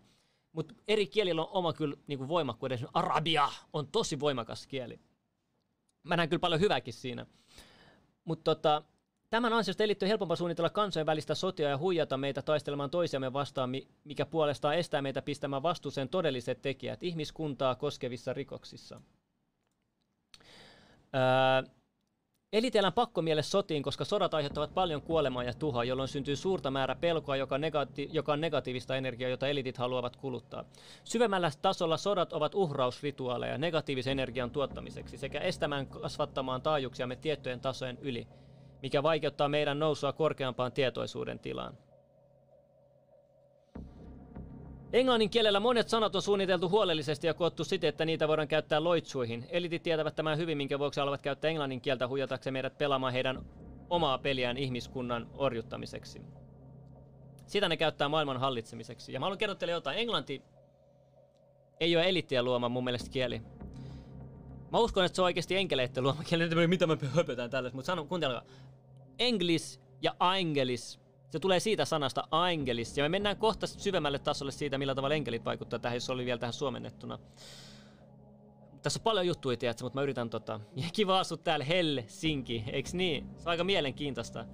[0.52, 2.78] Mutta eri kielillä on oma kyllä niin voimakkuuden.
[2.94, 5.00] Arabia on tosi voimakas kieli.
[6.02, 7.26] Mä näen kyllä paljon hyvääkin siinä.
[8.24, 8.82] Mutta tota,
[9.32, 13.70] Tämän ansiosta elitty helpompaa suunnitella kansainvälistä sotia ja huijata meitä taistelemaan toisiamme vastaan,
[14.04, 19.00] mikä puolestaan estää meitä pistämään vastuuseen todelliset tekijät ihmiskuntaa koskevissa rikoksissa.
[21.14, 21.72] Öö,
[22.52, 27.36] Elitellään pakkomielle sotiin, koska sodat aiheuttavat paljon kuolemaa ja tuhoa, jolloin syntyy suurta määrä pelkoa,
[27.36, 30.64] joka, negati- joka on negatiivista energiaa, jota elitit haluavat kuluttaa.
[31.04, 38.26] Syvemmällä tasolla sodat ovat uhrausrituaaleja negatiivisen energian tuottamiseksi sekä estämään kasvattamaan taajuuksiamme tiettyjen tasojen yli–
[38.82, 41.74] mikä vaikeuttaa meidän nousua korkeampaan tietoisuuden tilaan.
[44.92, 49.46] Englannin kielellä monet sanat on suunniteltu huolellisesti ja koottu siten, että niitä voidaan käyttää loitsuihin.
[49.50, 53.44] Elitit tietävät tämän hyvin, minkä vuoksi haluavat käyttää englannin kieltä huijatakseen meidät pelaamaan heidän
[53.90, 56.22] omaa peliään ihmiskunnan orjuttamiseksi.
[57.46, 59.12] Sitä ne käyttää maailman hallitsemiseksi.
[59.12, 59.98] Ja mä haluan kertoa teille jotain.
[59.98, 60.42] Englanti
[61.80, 63.42] ei ole elittiä luoma mun mielestä kieli.
[64.72, 66.66] Mä uskon, että se on oikeasti enkeleiden luoma kieli.
[66.66, 68.44] Mitä mä höpötän tällaista, mutta sanon, kuuntelekaa
[69.18, 71.01] englis ja angelis.
[71.32, 72.98] Se tulee siitä sanasta angelis.
[72.98, 76.38] Ja me mennään kohta syvemmälle tasolle siitä, millä tavalla enkelit vaikuttaa tähän, jos oli vielä
[76.38, 77.18] tähän suomennettuna.
[78.82, 80.60] Tässä on paljon juttuja, tiedätkö, mutta mä yritän tota...
[80.76, 83.24] Ja kiva asua täällä Helsinki, eiks niin?
[83.36, 84.44] Se on aika mielenkiintoista.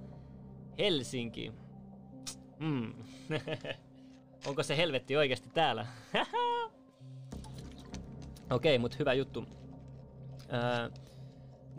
[0.77, 1.53] Helsinki.
[2.59, 2.93] Hmm.
[4.47, 5.87] Onko se helvetti oikeasti täällä?
[8.51, 9.45] Okei, okay, mutta hyvä juttu.
[10.53, 10.89] Öö,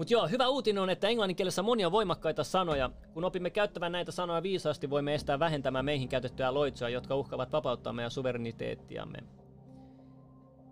[0.01, 2.91] mutta joo, hyvä uutinen on, että englannin kielessä monia voimakkaita sanoja.
[3.15, 7.93] Kun opimme käyttämään näitä sanoja viisaasti, voimme estää vähentämään meihin käytettyä loitsoja, jotka uhkaavat vapauttaa
[7.93, 9.19] meidän suvereniteettiamme.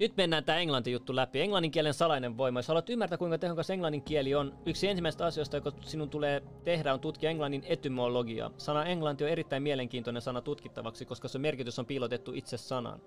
[0.00, 1.40] Nyt mennään tämä englanti juttu läpi.
[1.40, 2.58] Englannin kielen salainen voima.
[2.58, 6.94] Jos haluat ymmärtää, kuinka tehokas englannin kieli on, yksi ensimmäistä asioista, joka sinun tulee tehdä,
[6.94, 8.50] on tutkia englannin etymologiaa.
[8.58, 13.00] Sana englanti on erittäin mielenkiintoinen sana tutkittavaksi, koska se merkitys on piilotettu itse sanaan.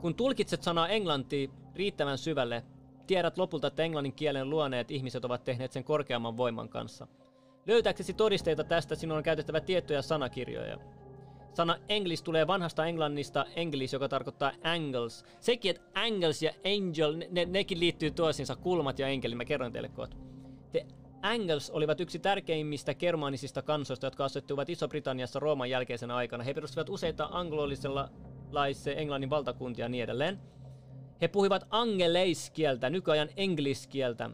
[0.00, 2.62] kun tulkitset sanaa englanti riittävän syvälle,
[3.06, 7.06] Tiedät lopulta, että englannin kielen luoneet ihmiset ovat tehneet sen korkeamman voiman kanssa.
[7.66, 10.78] Löytääksesi todisteita tästä, sinun on käytettävä tiettyjä sanakirjoja.
[11.54, 15.24] Sana English tulee vanhasta englannista English, joka tarkoittaa angles.
[15.40, 19.88] Sekin, että angles ja angel, ne, nekin liittyy toisiinsa, kulmat ja enkeli, mä kerron teille
[19.88, 20.16] kohta.
[20.72, 20.86] The
[21.22, 26.44] Angles olivat yksi tärkeimmistä germaanisista kansoista, jotka asettuivat Iso-Britanniassa Rooman jälkeisenä aikana.
[26.44, 28.08] He perustivat useita anglolisella
[28.50, 30.38] laisse Englannin valtakuntia ja niin edelleen.
[31.20, 34.30] He puhuivat angeleiskieltä, nykyajan engliskieltä.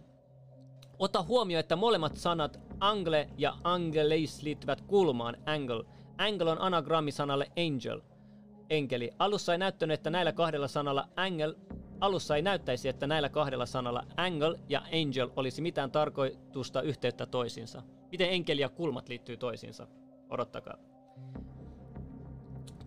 [0.99, 5.85] Ota huomioon, että molemmat sanat angle ja angelis liittyvät kulmaan, angle.
[6.18, 8.01] Angle on anagrammi sanalle angel,
[8.70, 9.11] enkeli.
[9.18, 11.55] Alussa ei näyttänyt, että näillä kahdella sanalla angel,
[12.01, 17.83] alussa ei näyttäisi, että näillä kahdella sanalla angle ja angel olisi mitään tarkoitusta yhteyttä toisiinsa.
[18.12, 19.87] Miten enkeli ja kulmat liittyy toisiinsa?
[20.30, 20.76] Odottakaa.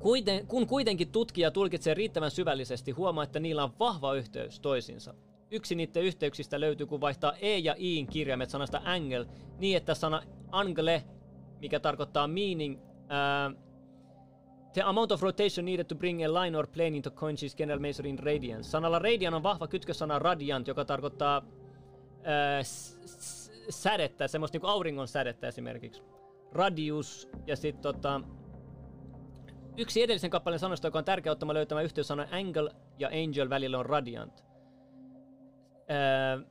[0.06, 5.14] Kuiten, kun kuitenkin tutkija tulkitsee riittävän syvällisesti, huomaa, että niillä on vahva yhteys toisiinsa.
[5.52, 9.28] Yksi niiden yhteyksistä löytyy, kun vaihtaa E ja Iin kirjaimet sanasta angle
[9.58, 11.04] niin, että sana angle,
[11.60, 13.58] mikä tarkoittaa meaning, uh,
[14.74, 18.10] the amount of rotation needed to bring a line or plane into conscious general measure
[18.10, 18.72] in radians.
[18.72, 25.48] Sanalla radian on vahva kytkössana radiant, joka tarkoittaa uh, s- sädettä, semmoista niinku auringon sädettä
[25.48, 26.04] esimerkiksi.
[26.52, 28.22] Radius ja sitten tota,
[29.78, 33.86] Yksi edellisen kappaleen sanoista, joka on tärkeä ottama löytämään yhteyssana angle ja angel välillä on
[33.86, 34.46] radiant.
[35.92, 36.46] Öö,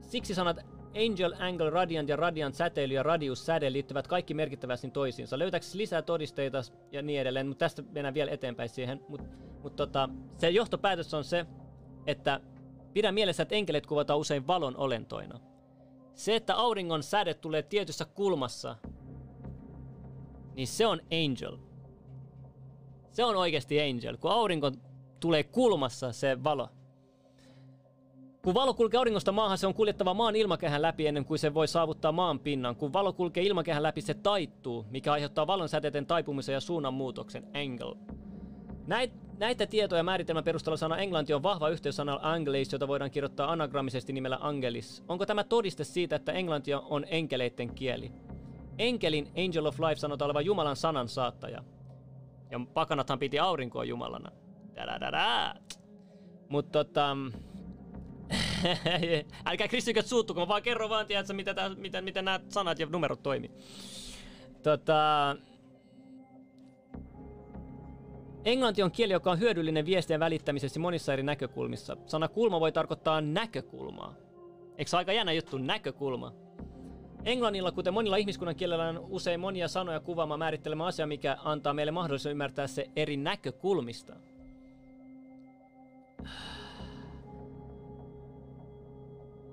[0.00, 0.56] siksi sanat
[0.96, 5.38] angel, angle, radiant ja radiant säteily ja radius säde liittyvät kaikki merkittävästi toisiinsa.
[5.38, 6.58] Löytääkö lisää todisteita
[6.92, 9.00] ja niin edelleen, mutta tästä mennään vielä eteenpäin siihen.
[9.08, 9.26] Mutta
[9.62, 11.46] mut tota, se johtopäätös on se,
[12.06, 12.40] että
[12.92, 15.40] pidä mielessä, että enkelit kuvataan usein valon olentoina.
[16.14, 18.76] Se, että auringon säde tulee tietyssä kulmassa,
[20.54, 21.58] niin se on angel.
[23.14, 24.70] Se on oikeasti angel, kun aurinko
[25.20, 26.68] tulee kulmassa se valo.
[28.42, 31.68] Kun valo kulkee auringosta maahan, se on kuljettava maan ilmakehän läpi ennen kuin se voi
[31.68, 32.76] saavuttaa maan pinnan.
[32.76, 37.96] Kun valo kulkee ilmakehän läpi, se taittuu, mikä aiheuttaa valon säteiden taipumisen ja suunnanmuutoksen, angle.
[38.86, 43.52] Näit, näitä tietoja määritelmän perusteella sana englanti on vahva yhteys sanalla angelis, jota voidaan kirjoittaa
[43.52, 45.04] anagrammisesti nimellä angelis.
[45.08, 48.12] Onko tämä todiste siitä, että englanti on enkeleiden kieli?
[48.78, 51.64] Enkelin Angel of Life sanotaan olevan Jumalan sanan saattaja.
[52.54, 54.30] Ja pakanathan piti aurinkoa Jumalana.
[56.48, 57.16] Mutta tota...
[59.46, 62.86] Älkää kristikot suuttuko, mä vaan kerron vaan, tiedätkö, mitä, tää, mitä, miten nämä sanat ja
[62.86, 63.50] numerot toimii.
[64.62, 65.36] Tota...
[68.44, 71.96] Englanti on kieli, joka on hyödyllinen viestien välittämisessä monissa eri näkökulmissa.
[72.06, 74.14] Sana kulma voi tarkoittaa näkökulmaa.
[74.78, 76.32] Eikö se aika jännä juttu, näkökulma?
[77.24, 81.92] Englannilla, kuten monilla ihmiskunnan kielellä, on usein monia sanoja kuvaamaan määrittelemään asia, mikä antaa meille
[81.92, 84.16] mahdollisuuden ymmärtää se eri näkökulmista.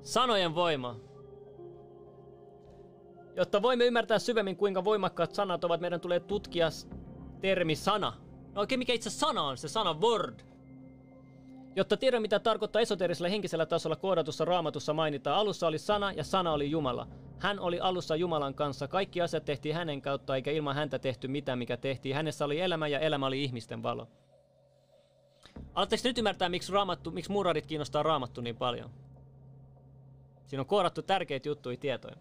[0.03, 0.95] Sanojen voima.
[3.36, 6.69] Jotta voimme ymmärtää syvemmin, kuinka voimakkaat sanat ovat, meidän tulee tutkia
[7.41, 8.13] termi sana.
[8.53, 10.39] No oikein mikä itse sana on, se sana word.
[11.76, 16.51] Jotta tiedä mitä tarkoittaa esoteerisella henkisellä tasolla koodatussa raamatussa mainitaan, alussa oli sana ja sana
[16.51, 17.07] oli Jumala.
[17.39, 18.88] Hän oli alussa Jumalan kanssa.
[18.88, 22.15] Kaikki asiat tehtiin hänen kautta, eikä ilman häntä tehty mitään, mikä tehtiin.
[22.15, 24.07] Hänessä oli elämä ja elämä oli ihmisten valo.
[25.74, 28.89] Aletteko nyt ymmärtää, miksi, raamattu, miksi murarit kiinnostaa raamattu niin paljon?
[30.45, 32.15] Siinä on koodattu tärkeitä juttuja tietoja.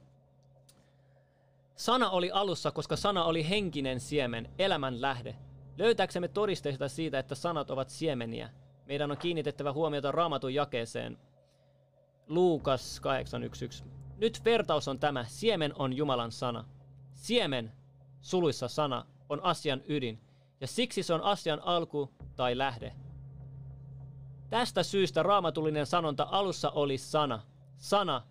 [1.74, 5.36] Sana oli alussa, koska sana oli henkinen siemen, elämän lähde.
[5.78, 8.51] Löytääksemme todisteita siitä, että sanat ovat siemeniä,
[8.91, 11.18] meidän on kiinnitettävä huomiota raamatun jakeeseen.
[12.26, 13.01] Luukas
[13.80, 13.84] 8.1.1.
[14.16, 15.24] Nyt vertaus on tämä.
[15.28, 16.64] Siemen on Jumalan sana.
[17.14, 17.72] Siemen,
[18.20, 20.20] suluissa sana, on asian ydin.
[20.61, 22.93] Ja siksi se on asian alku tai lähde.
[24.49, 27.43] Tästä syystä raamatullinen sanonta alussa oli sana.
[27.76, 28.22] Sana,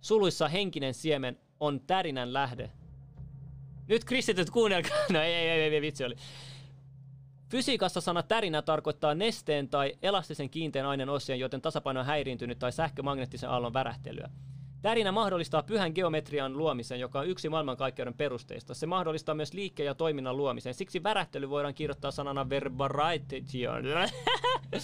[0.00, 2.70] suluissa henkinen siemen, on tärinän lähde.
[3.88, 4.96] Nyt kristityt kuunnelkaa.
[5.12, 6.16] No ei, ei, ei, ei vitsi oli.
[7.52, 12.72] Fysiikassa sana tärinä tarkoittaa nesteen tai elastisen kiinteän aineen osien, joten tasapaino on häiriintynyt tai
[12.72, 14.30] sähkömagneettisen aallon värähtelyä.
[14.82, 18.74] Tärinä mahdollistaa pyhän geometrian luomisen, joka on yksi maailmankaikkeuden perusteista.
[18.74, 20.74] Se mahdollistaa myös liikkeen ja toiminnan luomisen.
[20.74, 23.84] Siksi värähtely voidaan kirjoittaa sanana verbaritation.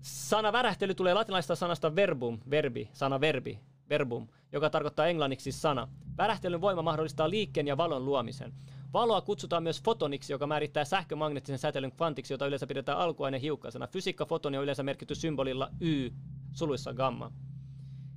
[0.00, 5.88] Sana värähtely tulee latinalaisesta sanasta verbum, verbi, sana verbi, verbum, joka tarkoittaa englanniksi sana.
[6.18, 8.52] Värähtelyn voima mahdollistaa liikkeen ja valon luomisen.
[8.92, 12.98] Valoa kutsutaan myös fotoniksi, joka määrittää sähkömagneettisen säteilyn kvantiksi, jota yleensä pidetään
[13.40, 13.86] hiukkasena.
[13.86, 16.10] Fysiikka-fotoni on yleensä merkitty symbolilla Y,
[16.52, 17.32] suluissa gamma.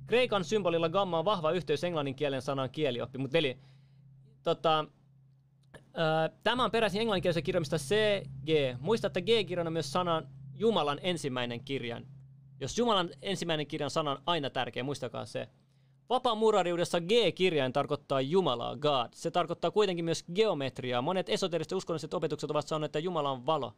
[0.06, 3.58] Kreikan symbolilla gamma on vahva yhteys englannin kielen sanan kielioppi, mutta veli,
[4.42, 4.84] tota,
[6.42, 8.80] tämä on peräisin englanninkielisen kirjoimista CG.
[8.80, 12.06] Muista, että G-kirjan on myös sanan Jumalan ensimmäinen kirjain.
[12.60, 15.48] Jos Jumalan ensimmäinen kirjan sana on aina tärkeä, muistakaa se.
[16.10, 19.08] Vapaamurariudessa G-kirjain tarkoittaa Jumalaa, God.
[19.14, 21.02] Se tarkoittaa kuitenkin myös geometriaa.
[21.02, 23.72] Monet esoteriset uskonnolliset opetukset ovat sanoneet, että Jumala on valo.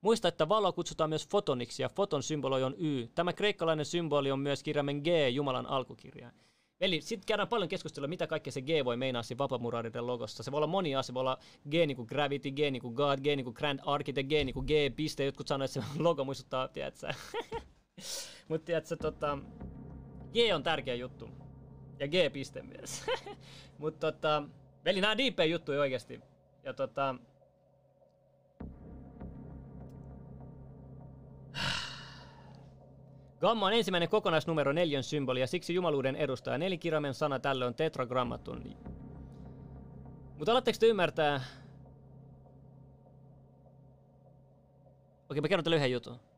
[0.00, 3.08] Muista, että valoa kutsutaan myös fotoniksi ja foton symboli on Y.
[3.14, 6.34] Tämä kreikkalainen symboli on myös kirjaimen G, Jumalan alkukirjain.
[6.80, 10.42] Eli sitten käydään paljon keskustelua, mitä kaikkea se G voi meinaa siinä vapamurariden logossa.
[10.42, 11.38] Se voi olla moni asia, voi olla
[11.70, 14.54] G niin kuin Gravity, G niin kuin God, G niin kuin Grand Architect, G niin
[14.54, 15.24] kuin G piste.
[15.24, 17.12] Jotkut sanoo, että se logo muistuttaa, tiedätkö
[18.48, 19.38] Mutta tiedätkö, tota,
[20.32, 21.30] G on tärkeä juttu.
[21.98, 23.06] Ja G-piste myös.
[23.78, 24.42] Mutta tota,
[24.84, 26.20] veli, on deepejä juttuja oikeesti.
[26.64, 27.14] Ja tota...
[33.40, 36.58] Gamma on ensimmäinen kokonaisnumero neljön symboli ja siksi jumaluuden edustaja.
[36.58, 38.76] Nelikirjaimen sana tälle on tetragrammatun.
[40.38, 41.40] Mutta alatteko te ymmärtää...
[45.30, 46.29] Okei, mä kerron teille yhden jutun.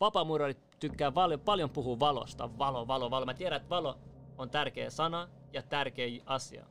[0.00, 2.58] Vapaamuurarit tykkää paljon, paljon puhua valosta.
[2.58, 3.26] Valo, valo, valo.
[3.26, 3.98] Mä tiedän, että valo
[4.38, 6.66] on tärkeä sana ja tärkeä asia.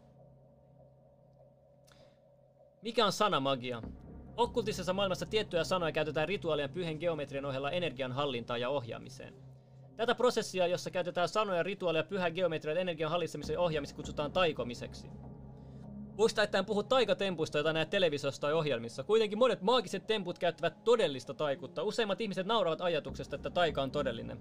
[2.81, 3.81] Mikä on sanamagia?
[4.37, 9.33] Okkultisessa maailmassa tiettyjä sanoja käytetään rituaalien pyhän geometrian ohella energian hallintaan ja ohjaamiseen.
[9.95, 15.07] Tätä prosessia, jossa käytetään sanoja, rituaaleja, pyhän geometrian energian hallitsemiseen ja ohjaamiseen kutsutaan taikomiseksi.
[16.17, 19.03] Muista, että en puhu taikatempuista, joita näet televisiossa tai ohjelmissa.
[19.03, 21.83] Kuitenkin monet maagiset temput käyttävät todellista taikuutta.
[21.83, 24.39] Useimmat ihmiset nauravat ajatuksesta, että taika on todellinen.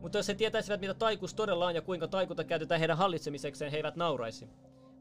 [0.00, 3.76] Mutta jos he tietäisivät, mitä taikuus todella on ja kuinka taikuutta käytetään heidän hallitsemisekseen, he
[3.76, 4.48] eivät nauraisi.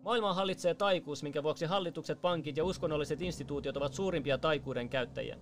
[0.03, 5.37] Maailmaa hallitsee taikuus, minkä vuoksi hallitukset, pankit ja uskonnolliset instituutiot ovat suurimpia taikuuden käyttäjiä.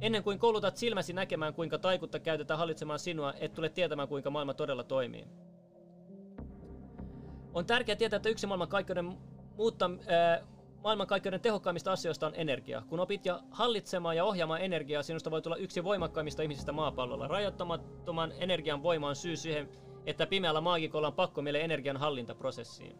[0.00, 4.54] Ennen kuin koulutat silmäsi näkemään, kuinka taikutta käytetään hallitsemaan sinua, et tule tietämään, kuinka maailma
[4.54, 5.24] todella toimii.
[7.54, 9.18] On tärkeää tietää, että yksi maailmankaikkeuden
[9.58, 10.40] muutta, ää,
[10.82, 12.82] maailmankaikkeuden tehokkaimmista asioista on energia.
[12.88, 17.28] Kun opit ja hallitsemaan ja ohjaamaan energiaa, sinusta voi tulla yksi voimakkaimmista ihmisistä maapallolla.
[17.28, 19.68] Rajoittamattoman energian voima on syy siihen,
[20.06, 22.98] että pimeällä maagikolla on pakko meille energian hallintaprosessiin.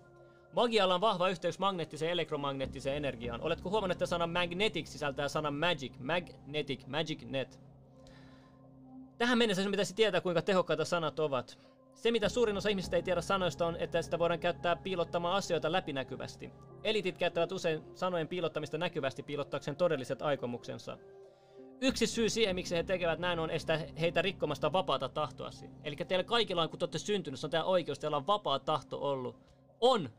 [0.52, 3.40] Magialla on vahva yhteys magneettiseen ja elektromagneettiseen energiaan.
[3.40, 7.60] Oletko huomannut, että sana magnetic sisältää sanan magic, magnetic, magic net?
[9.18, 11.67] Tähän mennessä sinun pitäisi tietää, kuinka tehokkaita sanat ovat.
[11.98, 15.72] Se, mitä suurin osa ihmisistä ei tiedä sanoista, on, että sitä voidaan käyttää piilottamaan asioita
[15.72, 16.52] läpinäkyvästi.
[16.84, 20.98] Elitit käyttävät usein sanojen piilottamista näkyvästi piilottaakseen todelliset aikomuksensa.
[21.80, 25.70] Yksi syy siihen, miksi he tekevät näin, on estää heitä rikkomasta vapaata tahtoasi.
[25.84, 29.00] Eli teillä kaikilla on, kun te olette syntynyt, on teidän oikeus, teillä on vapaa tahto
[29.00, 29.36] ollut.
[29.80, 30.10] On!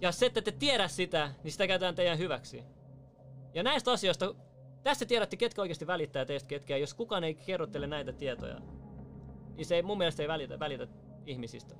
[0.00, 2.64] Ja se, että te tiedä sitä, niin sitä käytetään teidän hyväksi.
[3.54, 4.34] Ja näistä asioista,
[4.88, 6.76] tässä tiedätte, ketkä oikeasti välittää teistä ketkä.
[6.76, 8.60] Jos kukaan ei kerro teille näitä tietoja,
[9.56, 10.86] niin se ei, mun mielestä ei välitä, välitä
[11.26, 11.74] ihmisistä.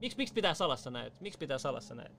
[0.00, 1.16] Miksi, miksi pitää salassa näitä?
[1.20, 2.14] Miksi pitää salassa näitä?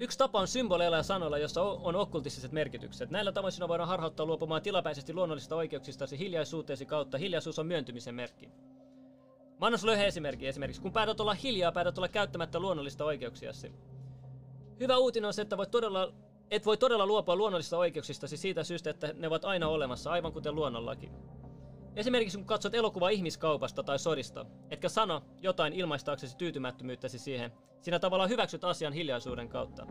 [0.00, 3.10] Yksi tapa on symboleilla ja sanoilla, jossa on okkultistiset merkitykset.
[3.10, 7.18] Näillä tavoin sinua voidaan harhauttaa luopumaan tilapäisesti luonnollisista oikeuksistasi hiljaisuuteesi kautta.
[7.18, 8.46] Hiljaisuus on myöntymisen merkki.
[9.60, 10.82] Mä annan sulle yhden esimerkin esimerkiksi.
[10.82, 13.72] Kun päätät olla hiljaa, päätät olla käyttämättä luonnollista oikeuksiasi.
[14.80, 16.12] Hyvä uutinen on se, että voit todella,
[16.50, 20.54] et voi todella luopua luonnollisista oikeuksistasi siitä syystä, että ne ovat aina olemassa, aivan kuten
[20.54, 21.12] luonnollakin.
[21.96, 28.30] Esimerkiksi kun katsot elokuvaa ihmiskaupasta tai sodista, etkä sano jotain ilmaistaaksesi tyytymättömyyttäsi siihen, sinä tavallaan
[28.30, 29.86] hyväksyt asian hiljaisuuden kautta.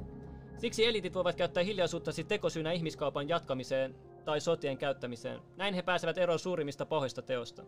[0.58, 3.96] Siksi elitit voivat käyttää hiljaisuuttasi tekosyynä ihmiskaupan jatkamiseen
[4.26, 5.42] tai sotien käyttämiseen.
[5.56, 7.64] Näin he pääsevät eroon suurimmista pahoista teosta.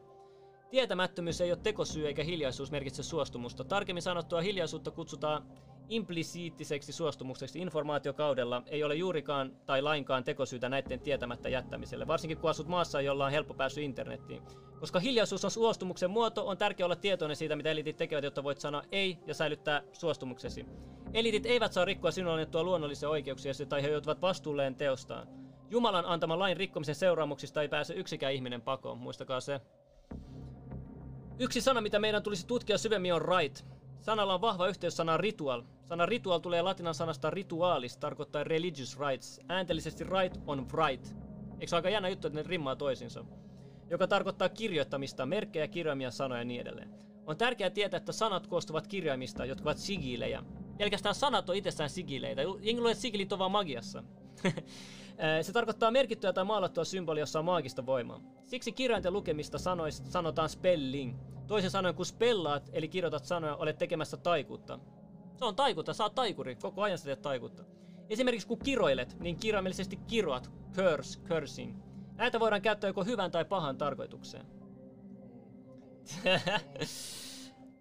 [0.70, 3.64] Tietämättömyys ei ole tekosyy eikä hiljaisuus merkitse suostumusta.
[3.64, 5.46] Tarkemmin sanottua hiljaisuutta kutsutaan
[5.90, 12.68] implisiittiseksi suostumukseksi informaatiokaudella ei ole juurikaan tai lainkaan tekosyytä näiden tietämättä jättämiselle, varsinkin kun asut
[12.68, 14.44] maassa, jolla on helppo pääsy internettiin.
[14.80, 18.60] Koska hiljaisuus on suostumuksen muoto, on tärkeää olla tietoinen siitä, mitä elitit tekevät, jotta voit
[18.60, 20.66] sanoa ei ja säilyttää suostumuksesi.
[21.14, 25.28] Elitit eivät saa rikkoa sinulle annettua luonnollisia oikeuksia tai he joutuvat vastuulleen teostaan.
[25.70, 29.62] Jumalan antama lain rikkomisen seuraamuksista ei pääse yksikään ihminen pakoon, muistakaa se.
[31.40, 33.66] Yksi sana, mitä meidän tulisi tutkia syvemmin on right.
[34.02, 35.64] Sanalla on vahva yhteys sanaan ritual.
[35.86, 39.42] Sana ritual tulee latinan sanasta ritualis, tarkoittaa religious rites.
[39.50, 41.16] Ääntellisesti right on right.
[41.54, 43.26] Eikö se aika jännä juttu, että ne rimmaa toisinsa?
[43.90, 46.90] Joka tarkoittaa kirjoittamista, merkkejä, kirjaimia, sanoja ja niin edelleen.
[47.26, 50.44] On tärkeää tietää, että sanat koostuvat kirjaimista, jotka ovat sigilejä.
[50.78, 52.42] Pelkästään sanat on itsessään sigileitä.
[52.42, 54.04] Jengi luulee, että sigilit on vaan magiassa.
[55.42, 58.22] Se tarkoittaa merkittyä tai maalattua symbolia, jossa on maagista voimaa.
[58.46, 61.16] Siksi kirjainten lukemista sanoista sanotaan spelling.
[61.50, 64.80] Toisin sanoen, kun spellaat, eli kirjoitat sanoja, olet tekemässä taikuutta.
[65.36, 67.64] Se on taikuutta, oot taikuri, koko ajan sä teet taikuutta.
[68.10, 71.78] Esimerkiksi kun kiroilet, niin kirjaimellisesti kiroat, curse, cursing.
[72.16, 74.46] Näitä voidaan käyttää joko hyvän tai pahan tarkoitukseen.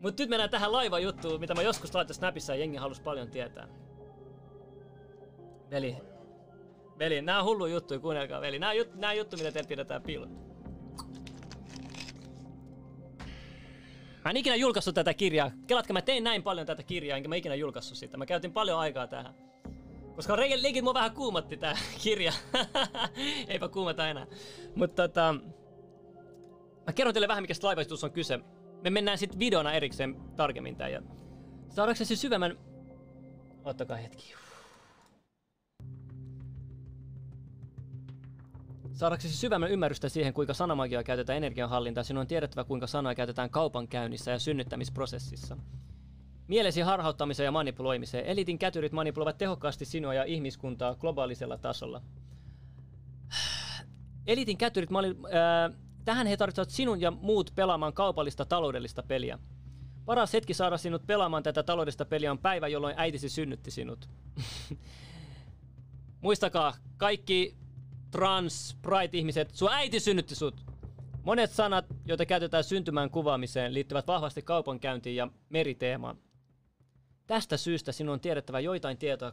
[0.03, 3.31] Mut nyt mennään tähän laiva juttuun, mitä mä joskus laitoin Snapissa ja jengi halusi paljon
[3.31, 3.69] tietää.
[5.71, 5.97] Veli,
[6.99, 8.59] veli, nää on hullu juttu, kuunnelkaa veli.
[8.59, 10.48] Nää, jut, nää juttu, mitä teillä pidetään piilot.
[14.25, 15.51] Mä en ikinä julkaissut tätä kirjaa.
[15.67, 18.17] Kelatkaa, mä tein näin paljon tätä kirjaa, enkä mä ikinä julkaissut sitä.
[18.17, 19.35] Mä käytin paljon aikaa tähän.
[20.17, 22.33] Koska leikit mua vähän kuumatti tää kirja.
[23.49, 24.27] Eipä kuumata enää.
[24.75, 25.35] Mutta tota...
[26.87, 28.41] Mä kerron teille vähän, mikä laivaistus on kyse.
[28.83, 30.89] Me mennään sitten videona erikseen tarkemmin tää.
[30.89, 31.03] Ja
[31.69, 32.59] saadaanko se syvemmän...
[33.65, 34.35] Ottakaa hetki.
[38.99, 44.31] Saadaksesi syvemmän ymmärrystä siihen, kuinka sanamagiaa käytetään energianhallintaan, sinun on tiedettävä, kuinka sanoja käytetään kaupankäynnissä
[44.31, 45.57] ja synnyttämisprosessissa.
[46.49, 48.27] Mielesi harhauttamiseen ja manipuloimiseen.
[48.27, 52.03] Elitin kätyrit manipuloivat tehokkaasti sinua ja ihmiskuntaa globaalisella tasolla.
[54.27, 59.39] Elitin kätyrit, mali, äh, tähän he tarvitsevat sinun ja muut pelaamaan kaupallista taloudellista peliä.
[60.05, 64.09] Paras hetki saada sinut pelaamaan tätä taloudellista peliä on päivä, jolloin äitisi synnytti sinut.
[66.21, 67.59] Muistakaa, kaikki
[68.11, 70.61] trans, pride-ihmiset, sun äiti synnytti sut.
[71.23, 76.19] Monet sanat, joita käytetään syntymään kuvaamiseen, liittyvät vahvasti kaupankäyntiin ja meriteemaan.
[77.27, 79.33] Tästä syystä sinun on tiedettävä joitain tietoa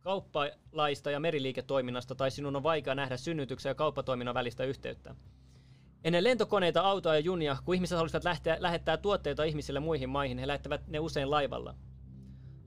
[0.00, 5.14] kauppalaista ja meriliiketoiminnasta, tai sinun on vaikea nähdä synnytyksen ja kauppatoiminnan välistä yhteyttä.
[6.04, 10.46] Ennen lentokoneita, autoa ja junia, kun ihmiset haluaisivat lähteä, lähettää tuotteita ihmisille muihin maihin, he
[10.46, 11.74] lähettävät ne usein laivalla.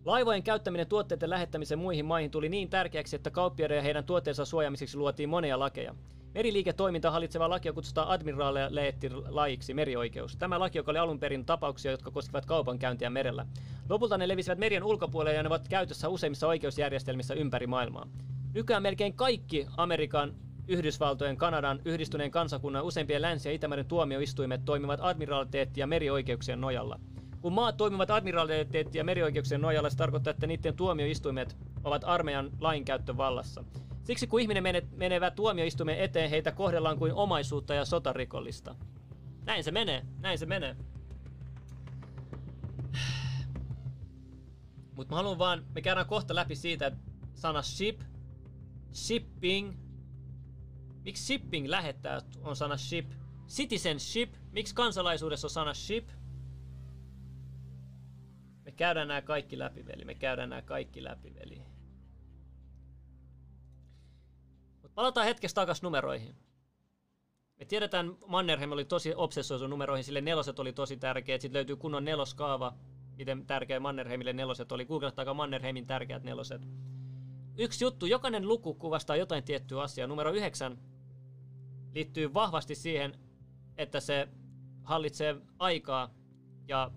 [0.06, 4.98] Laivojen käyttäminen tuotteiden lähettämisen muihin maihin tuli niin tärkeäksi, että kauppiaiden ja heidän tuotteensa suojaamiseksi
[4.98, 5.96] luotiin monia lakeja.
[6.34, 10.36] Meriliiketoiminta hallitseva laki kutsutaan admiraaleetti lajiksi merioikeus.
[10.38, 13.46] Tämä laki, joka oli alun perin tapauksia, jotka koskivat kaupankäyntiä merellä.
[13.90, 18.08] Lopulta ne levisivät merien ulkopuolelle ja ne ovat käytössä useimmissa oikeusjärjestelmissä ympäri maailmaa.
[18.54, 20.34] Nykyään melkein kaikki Amerikan,
[20.68, 27.00] Yhdysvaltojen, Kanadan, yhdistyneen kansakunnan useimpien länsi- ja Itämeren tuomioistuimet toimivat admiraliteetti- ja merioikeuksien nojalla.
[27.42, 33.64] Kun maat toimivat admiraliteetti- ja merioikeuksien nojalla, se tarkoittaa, että niiden tuomioistuimet ovat armeijan lainkäyttövallassa.
[34.04, 38.76] Siksi kun ihminen mene, menevät tuomioistuimen eteen, heitä kohdellaan kuin omaisuutta ja sotarikollista.
[39.46, 40.76] Näin se menee, näin se menee.
[44.96, 47.00] Mutta mä haluan vaan, me käydään kohta läpi siitä, että
[47.36, 48.02] sana ship,
[48.94, 49.74] shipping,
[51.06, 53.12] miksi shipping lähettää on sana ship,
[53.48, 56.10] citizenship, miksi kansalaisuudessa on sana ship,
[58.80, 60.06] käydään nämä kaikki läpi, veli.
[60.06, 61.62] Me käydään nämä kaikki läpi, veli.
[64.82, 66.36] Mut palataan hetkessä takas numeroihin.
[67.58, 71.42] Me tiedetään, Mannerheim oli tosi obsessoitu numeroihin, sille neloset oli tosi tärkeät.
[71.42, 72.74] Sitten löytyy kunnon neloskaava,
[73.18, 74.86] miten tärkeä Mannerheimille neloset oli.
[74.86, 76.62] Googlettakaa Mannerheimin tärkeät neloset.
[77.58, 80.08] Yksi juttu, jokainen luku kuvastaa jotain tiettyä asiaa.
[80.08, 80.78] Numero yhdeksän
[81.94, 83.20] liittyy vahvasti siihen,
[83.78, 84.28] että se
[84.84, 86.14] hallitsee aikaa
[86.68, 86.92] ja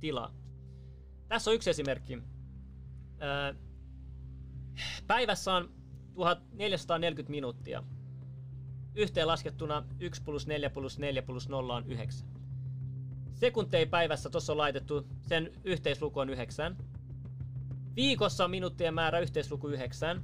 [0.00, 0.45] tilaa.
[1.28, 2.22] Tässä on yksi esimerkki.
[5.06, 5.70] Päivässä on
[6.14, 7.82] 1440 minuuttia.
[8.94, 12.28] Yhteen laskettuna 1 plus 4 plus 4 plus 0 on 9.
[13.34, 16.76] Sekunteja päivässä tuossa on laitettu, sen yhteisluku on 9.
[17.96, 20.22] Viikossa minuuttien määrä yhteisluku 9.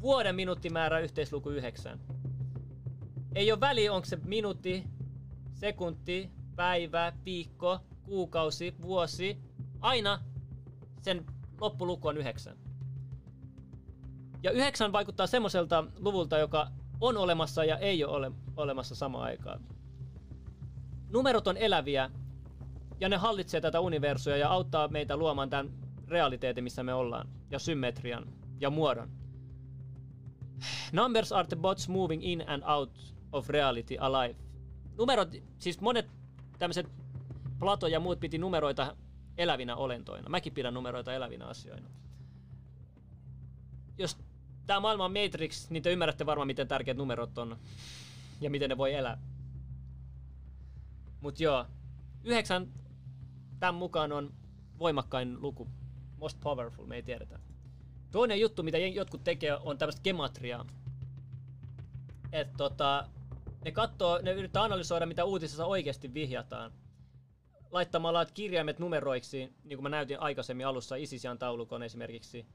[0.00, 2.00] Vuoden minuuttimäärä yhteisluku 9.
[3.34, 4.84] Ei ole väliä, onko se minuutti,
[5.52, 9.38] sekunti, päivä, viikko, kuukausi, vuosi.
[9.80, 10.20] Aina
[11.04, 11.26] sen
[11.60, 12.56] loppuluku on 9.
[14.42, 19.60] Ja 9 vaikuttaa semmoiselta luvulta, joka on olemassa ja ei ole olemassa samaan aikaan.
[21.10, 22.10] Numerot on eläviä
[23.00, 25.70] ja ne hallitsee tätä universua ja auttaa meitä luomaan tämän
[26.08, 28.26] realiteetin, missä me ollaan, ja symmetrian
[28.60, 29.10] ja muodon.
[30.92, 34.36] Numbers are the bots moving in and out of reality alive.
[34.98, 35.28] Numerot,
[35.58, 36.06] siis monet
[36.58, 36.86] tämmöiset
[37.58, 38.96] Plato ja muut piti numeroita
[39.38, 40.28] elävinä olentoina.
[40.28, 41.88] Mäkin pidän numeroita elävinä asioina.
[43.98, 44.16] Jos
[44.66, 47.56] tämä maailma on Matrix, niin te ymmärrätte varmaan, miten tärkeät numerot on
[48.40, 49.18] ja miten ne voi elää.
[51.20, 51.66] Mut joo,
[52.24, 52.68] yhdeksän
[53.60, 54.34] tämän mukaan on
[54.78, 55.68] voimakkain luku.
[56.18, 57.38] Most powerful, me ei tiedetä.
[58.10, 60.66] Toinen juttu, mitä jotkut tekee, on tämmöistä gematriaa.
[62.32, 63.08] Että tota,
[63.64, 66.72] ne katsoo, ne yrittää analysoida, mitä uutisissa oikeasti vihjataan
[67.74, 72.46] laittamalla kirjaimet numeroiksi, niin kuin mä näytin aikaisemmin alussa Isisian taulukon esimerkiksi.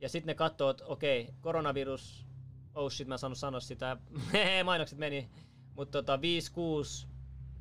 [0.00, 2.26] Ja sitten ne katsoo, että okei, okay, koronavirus,
[2.74, 3.96] oh shit, mä en saanut sanoa sitä,
[4.64, 5.30] mainokset meni,
[5.74, 7.08] mutta tota, 56,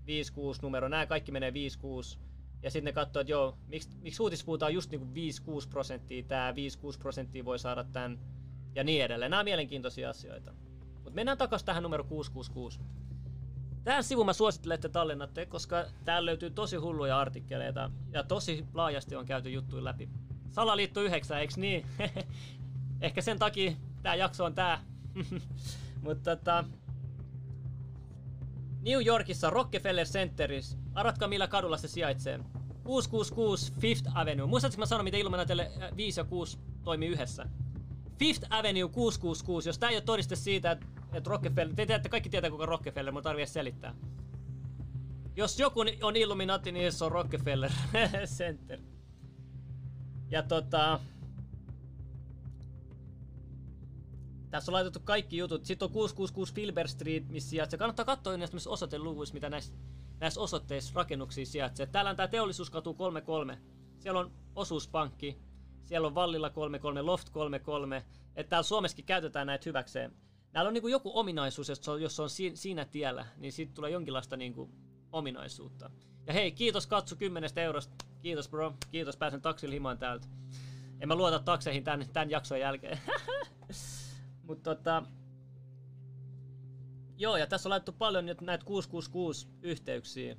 [0.06, 2.20] 56 numero, nämä kaikki menee 56.
[2.64, 5.08] Ja sitten ne katsoo, että joo, miksi, miksi uutis puhutaan just niinku
[5.66, 6.56] 5-6 prosenttia, tämä 5-6
[7.00, 8.20] prosenttia voi saada tämän
[8.76, 9.32] ja niin edelleen.
[9.32, 10.54] Nämä on mielenkiintoisia asioita.
[10.94, 12.80] Mutta mennään takaisin tähän numero 666.
[13.88, 19.16] Tähän sivu mä suosittelen, että tallennatte, koska täällä löytyy tosi hulluja artikkeleita ja tosi laajasti
[19.16, 20.10] on käyty juttuja läpi.
[20.50, 21.86] Salaliitto 9, eiks niin?
[23.02, 23.72] Ehkä sen takia
[24.04, 24.84] tää jakso on tää.
[26.04, 26.64] Mutta tota,
[28.82, 30.78] New Yorkissa Rockefeller Centeris.
[30.94, 32.40] Arvatkaa millä kadulla se sijaitsee.
[32.84, 34.48] 666 Fifth Avenue.
[34.48, 37.50] Muistatko mä sanoin, miten Illuminatille 5 äh, ja 6 toimii yhdessä?
[38.20, 39.70] Fifth Avenue 666.
[39.70, 43.12] Jos tää ei ole todiste siitä, että että Rockefeller, te tiedätte, kaikki tietää kuka Rockefeller,
[43.12, 43.96] mutta tarvii selittää.
[45.36, 47.72] Jos joku on Illuminati, niin se on Rockefeller
[48.38, 48.80] Center.
[50.30, 51.00] Ja tota...
[54.50, 55.66] Tässä on laitettu kaikki jutut.
[55.66, 57.78] Sitten on 666 Filber Street, missä sijaitsee.
[57.78, 59.74] Kannattaa katsoa näistä myös osoiteluvuissa, mitä näissä,
[60.20, 61.86] näissä osoitteissa rakennuksia sijaitsee.
[61.86, 63.58] Täällä on tää Teollisuuskatu 33.
[64.00, 65.38] Siellä on osuuspankki.
[65.84, 68.06] Siellä on Vallilla 33, Loft 33.
[68.36, 70.14] Että täällä Suomessakin käytetään näitä hyväkseen.
[70.54, 73.54] Näillä on niinku joku ominaisuus, jos se on, jos se on si- siinä tiellä, niin
[73.54, 74.70] siitä tulee jonkinlaista niinku
[75.12, 75.90] ominaisuutta.
[76.28, 78.06] Ja hei, kiitos Katsu 10 eurosta.
[78.22, 78.74] Kiitos bro.
[78.92, 80.28] Kiitos, pääsen taksilla himaan täältä.
[81.00, 83.00] En mä luota takseihin tän, tän jakson jälkeen.
[84.48, 85.04] Mutta tota...
[87.18, 90.36] Joo, ja tässä on laittu paljon nyt näitä 666 yhteyksiä.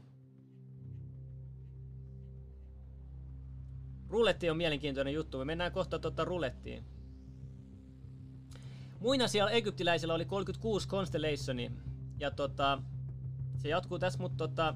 [4.09, 5.38] Ruletti on mielenkiintoinen juttu.
[5.38, 6.84] Me mennään kohta tota rulettiin.
[9.01, 11.72] Muinaisia egyptiläisillä oli 36 Constellationi.
[12.18, 12.82] Ja tota,
[13.59, 14.74] se jatkuu tässä, mutta tota,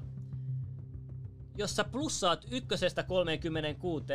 [1.57, 4.05] jos sä plussaat ykkösestä 36,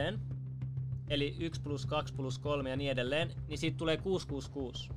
[1.09, 4.90] eli 1 plus 2 plus 3 ja niin edelleen, niin siitä tulee 666.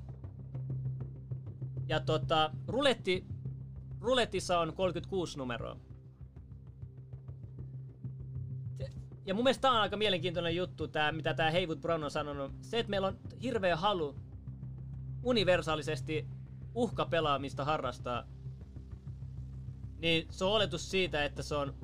[1.88, 3.26] Ja tota, ruletti,
[4.02, 5.78] rulettissa on 36 numeroa.
[9.26, 12.52] Ja mun mielestä tää on aika mielenkiintoinen juttu, tää, mitä tää Haywood Brown on sanonut.
[12.62, 14.16] Se, että meillä on hirveä halu
[15.24, 16.28] universaalisesti
[16.76, 18.24] uhkapelaamista harrastaa,
[20.00, 21.76] niin se on oletus siitä, että se on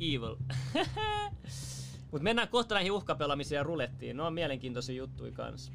[0.00, 0.36] evil.
[2.12, 4.16] Mut mennään kohta näihin uhkapelaamisiin ja rulettiin.
[4.16, 5.72] Ne on mielenkiintoisia juttuja kans.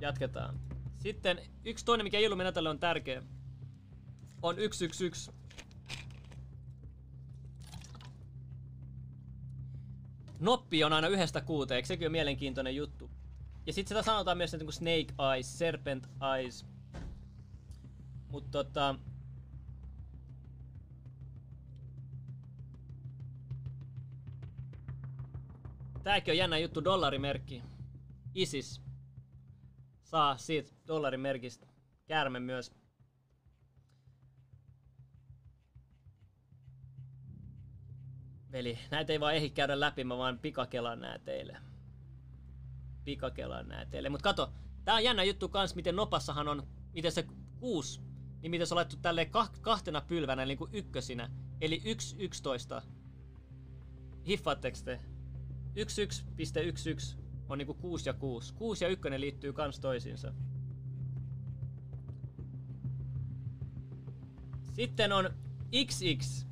[0.00, 0.60] Jatketaan.
[0.98, 3.22] Sitten yksi toinen, mikä Illuminatille on tärkeä,
[4.42, 5.39] on 111.
[10.40, 13.10] Noppi on aina yhdestä kuuteen, sekin ole mielenkiintoinen juttu?
[13.66, 16.66] Ja sitten sitä sanotaan myös niin kuin snake eyes, serpent eyes.
[18.28, 18.94] Mutta tota...
[26.02, 27.62] Tääkin on jännä juttu, dollarimerkki.
[28.34, 28.82] ISIS
[30.02, 31.66] saa siitä dollarimerkistä
[32.06, 32.79] käärme myös.
[38.52, 41.56] Veli, näitä ei vaan ehdi käydä läpi, mä vaan pikakelaan nää teille.
[43.04, 44.08] Pikakelaan nää teille.
[44.08, 44.52] Mut kato,
[44.84, 47.26] tää on jännä juttu kans, miten nopassahan on, miten se
[47.60, 48.00] kuusi,
[48.42, 51.30] niin miten se on laittu tälleen kah- kahtena pylvänä, eli kuin ykkösinä.
[51.60, 52.82] Eli 1.11.
[54.26, 55.00] Hiffaatteko te?
[55.76, 58.54] 11.11 on niinku 6 ja 6.
[58.54, 60.32] 6 ja 1 liittyy kans toisiinsa.
[64.72, 65.30] Sitten on
[65.86, 66.49] XX.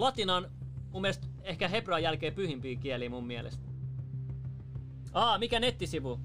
[0.00, 0.50] Latina on
[0.90, 3.68] mun mielestä ehkä hebrean jälkeen pyhimpiä kieliä mun mielestä.
[5.12, 6.20] Aa, mikä nettisivu?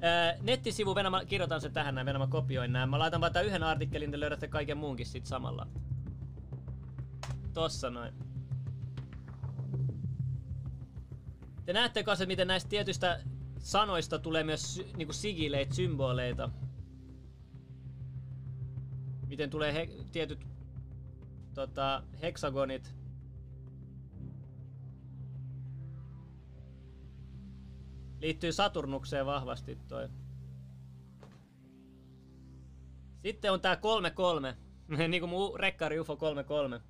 [0.00, 2.90] Ää, nettisivu, Venä, mä kirjoitan sen tähän näin, Venä, mä kopioin näin.
[2.90, 5.66] Mä laitan vaan yhden artikkelin, te löydätte kaiken muunkin sit samalla.
[7.54, 8.14] Tossa noin.
[11.64, 13.20] Te näette kanssa, miten näistä tietyistä
[13.58, 16.50] sanoista tulee myös niinku sigileitä, symboleita.
[19.26, 20.46] Miten tulee he, tietyt
[21.54, 22.99] tota, heksagonit.
[28.20, 30.08] Liittyy Saturnukseen vahvasti toi.
[33.22, 34.56] Sitten on tää 33.
[35.08, 36.80] niinku muu rekkari UFO 33.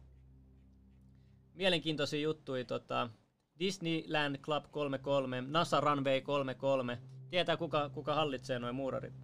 [1.55, 3.11] Mielenkiintoisia juttuja tota.
[3.59, 6.99] Disneyland Club 33, NASA Runway 33.
[7.31, 9.15] Tietää kuka, kuka hallitsee noin muurarit.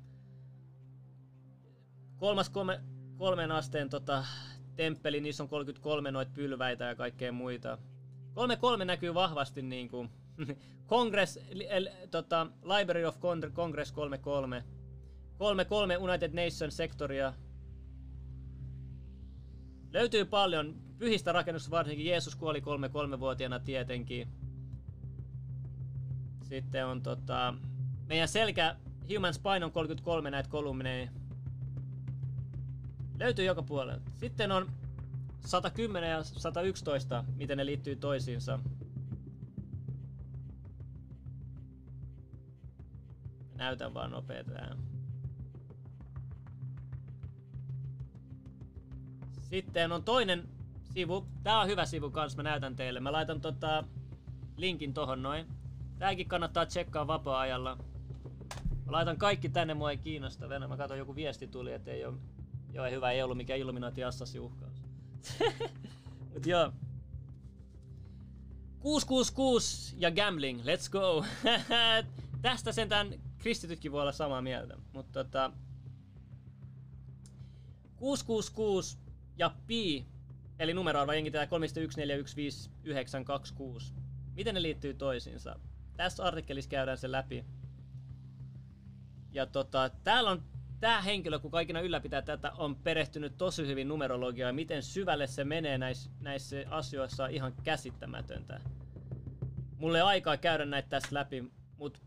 [2.16, 2.80] Kolmas kolme,
[3.16, 4.24] kolmen asteen tota,
[4.76, 7.78] temppeli, niissä on 33 noit pylväitä ja kaikkea muita.
[8.34, 10.10] 33 näkyy vahvasti niin kuin
[10.86, 14.64] Congress, el, tota, Library of Con- Congress 33.
[15.38, 17.32] 33 United Nations sektoria.
[19.92, 22.06] Löytyy paljon pyhistä rakennuksista varsinkin.
[22.06, 24.28] Jeesus kuoli 33-vuotiaana tietenkin.
[26.42, 27.54] Sitten on tota,
[28.06, 28.76] meidän selkä
[29.14, 31.08] Human Spine on 33 näitä kolumneja.
[33.18, 34.10] Löytyy joka puolelta.
[34.16, 34.70] Sitten on
[35.40, 38.58] 110 ja 111, miten ne liittyy toisiinsa.
[43.56, 44.76] Näytän vaan nopea tää.
[49.50, 50.48] Sitten on toinen
[50.94, 51.26] sivu.
[51.42, 53.00] Tää on hyvä sivu kans, mä näytän teille.
[53.00, 53.84] Mä laitan tota
[54.56, 55.46] linkin tohon noin.
[55.98, 57.78] Tääkin kannattaa tsekkaa vapaa-ajalla.
[58.86, 60.48] Mä laitan kaikki tänne, mua ei kiinnosta.
[60.48, 62.14] Venä, mä katson joku viesti tuli, että ei oo...
[62.72, 64.82] Joo, ei hyvä, ei ollut mikään Illuminati Assassin uhkaus.
[66.34, 66.72] Mut joo.
[68.80, 71.24] 666 ja gambling, let's go!
[72.42, 73.14] Tästä sentään
[73.46, 74.76] kristitytkin voi olla samaa mieltä.
[74.92, 75.52] Mutta tota...
[77.96, 78.98] 666
[79.36, 80.06] ja pi
[80.58, 81.52] Eli numeroarvo jengitään 3141596.
[84.34, 85.58] Miten ne liittyy toisiinsa?
[85.96, 87.44] Tässä artikkelissa käydään se läpi.
[89.32, 90.42] Ja tota, täällä on
[90.80, 94.54] tämä henkilö, kun kaikina ylläpitää tätä, on perehtynyt tosi hyvin numerologiaan.
[94.54, 98.60] Miten syvälle se menee näissä, näissä asioissa on ihan käsittämätöntä.
[99.78, 102.00] Mulle ei aikaa käydä näitä tässä läpi, mutta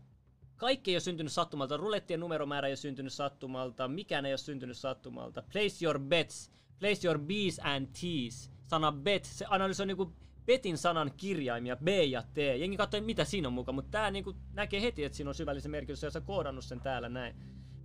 [0.60, 1.76] kaikki ei ole syntynyt sattumalta.
[1.76, 3.88] Rulettien numeromäärä ei ole syntynyt sattumalta.
[3.88, 5.42] Mikään ei ole syntynyt sattumalta.
[5.52, 6.50] Place your bets.
[6.78, 8.50] Place your B's and T's.
[8.66, 10.12] Sana bet, se analysoi niinku
[10.46, 12.36] betin sanan kirjaimia, B ja T.
[12.36, 15.70] Jengi katsoo, mitä siinä on mukaan, mutta tää niinku näkee heti, että siinä on syvällisen
[15.70, 17.36] merkitys, ja sä koodannut sen täällä näin.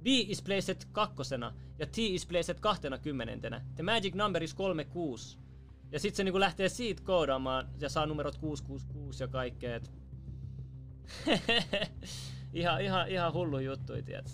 [0.03, 3.65] B is placed kakkosena ja T is placed kahtena kymmenentenä.
[3.75, 5.37] The magic number is 36.
[5.91, 9.79] Ja sitten se niinku lähtee siitä koodaamaan ja saa numerot 666 ja kaikkea.
[12.55, 14.31] ihan, ihan, ihan hullu juttu, tiedätkö?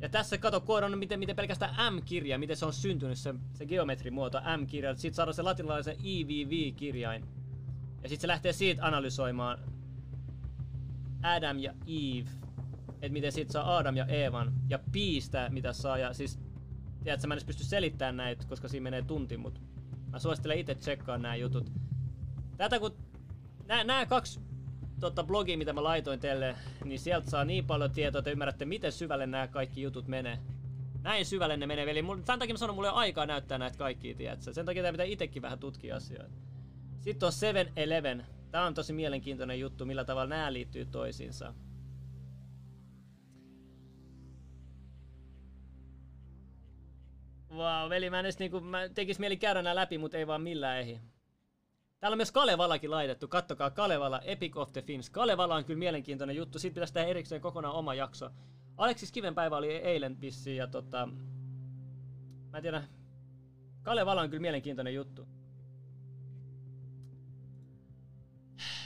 [0.00, 4.38] Ja tässä kato koodannut, miten, miten pelkästään M-kirja, miten se on syntynyt, se, se geometrimuoto
[4.38, 4.94] M-kirja.
[4.94, 7.24] Sitten saadaan se latinalaisen IVV-kirjain.
[8.02, 9.58] Ja sitten se lähtee siitä analysoimaan
[11.22, 12.30] Adam ja Eve.
[12.88, 14.52] Että miten siitä saa Adam ja Eevan.
[14.68, 15.98] Ja piistä, mitä saa.
[15.98, 16.38] Ja siis,
[17.02, 19.60] tiedätkö, mä en edes pysty selittämään näitä, koska siinä menee tunti, mutta
[20.12, 21.72] mä suosittelen itse tsekkaa nämä jutut.
[22.56, 22.96] Tätä kun
[23.66, 24.40] nämä kaksi
[25.04, 28.92] tota, blogi, mitä mä laitoin teille, niin sieltä saa niin paljon tietoa, että ymmärrätte, miten
[28.92, 30.38] syvälle nämä kaikki jutut menee.
[31.02, 34.52] Näin syvälle ne menee, eli sen takia mä sanon, mulle aikaa näyttää näitä kaikkia, tiedätkö?
[34.52, 36.34] Sen takia pitää itsekin vähän tutkia asioita.
[37.00, 38.26] Sitten on 7-Eleven.
[38.50, 41.54] Tää on tosi mielenkiintoinen juttu, millä tavalla nämä liittyy toisiinsa.
[47.50, 50.26] Vau, wow, veli, mä en edes niinku, mä tekis mieli käydä nää läpi, mutta ei
[50.26, 51.13] vaan millään ehdi.
[52.04, 53.28] Täällä on myös Kalevalakin laitettu.
[53.28, 55.10] Kattokaa Kalevala, Epic of the Fins.
[55.10, 56.58] Kalevala on kyllä mielenkiintoinen juttu.
[56.58, 58.30] Siitä pitäisi tehdä erikseen kokonaan oma jakso.
[58.76, 61.08] Aleksis Kivenpäivä oli eilen vissi ja tota...
[62.52, 62.82] Mä en tiedä.
[63.82, 65.28] Kalevala on kyllä mielenkiintoinen juttu.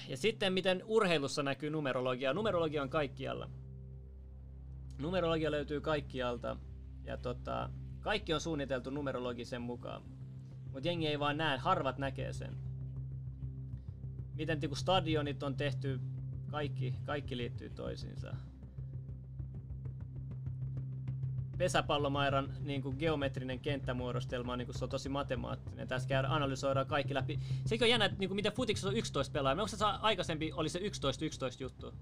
[0.09, 2.35] Ja sitten miten urheilussa näkyy numerologia.
[2.35, 3.51] Numerologia on kaikkialla.
[4.99, 6.57] Numerologia löytyy kaikkialta.
[7.05, 10.03] Ja tota, kaikki on suunniteltu numerologisen mukaan.
[10.73, 12.68] Mutta jengi ei vaan näe, harvat näkee sen
[14.39, 16.01] miten niinku stadionit on tehty,
[16.51, 18.37] kaikki, kaikki liittyy toisiinsa.
[21.59, 25.89] Pesäpallomairan niin kuin geometrinen kenttämuodostelma niin kuin se on tosi matemaattinen.
[25.89, 27.39] Tässä analysoidaan kaikki läpi.
[27.67, 29.63] Sekin on jännä, että niin kuin miten futiksessa on 11 pelaajaa.
[29.63, 30.83] Onko se aikaisempi oli se 11-11
[31.61, 31.95] juttu?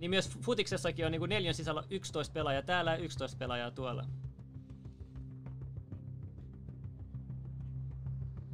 [0.00, 4.04] Niin myös futiksessakin on niin kuin neljän sisällä 11 pelaajaa täällä ja 11 pelaajaa tuolla.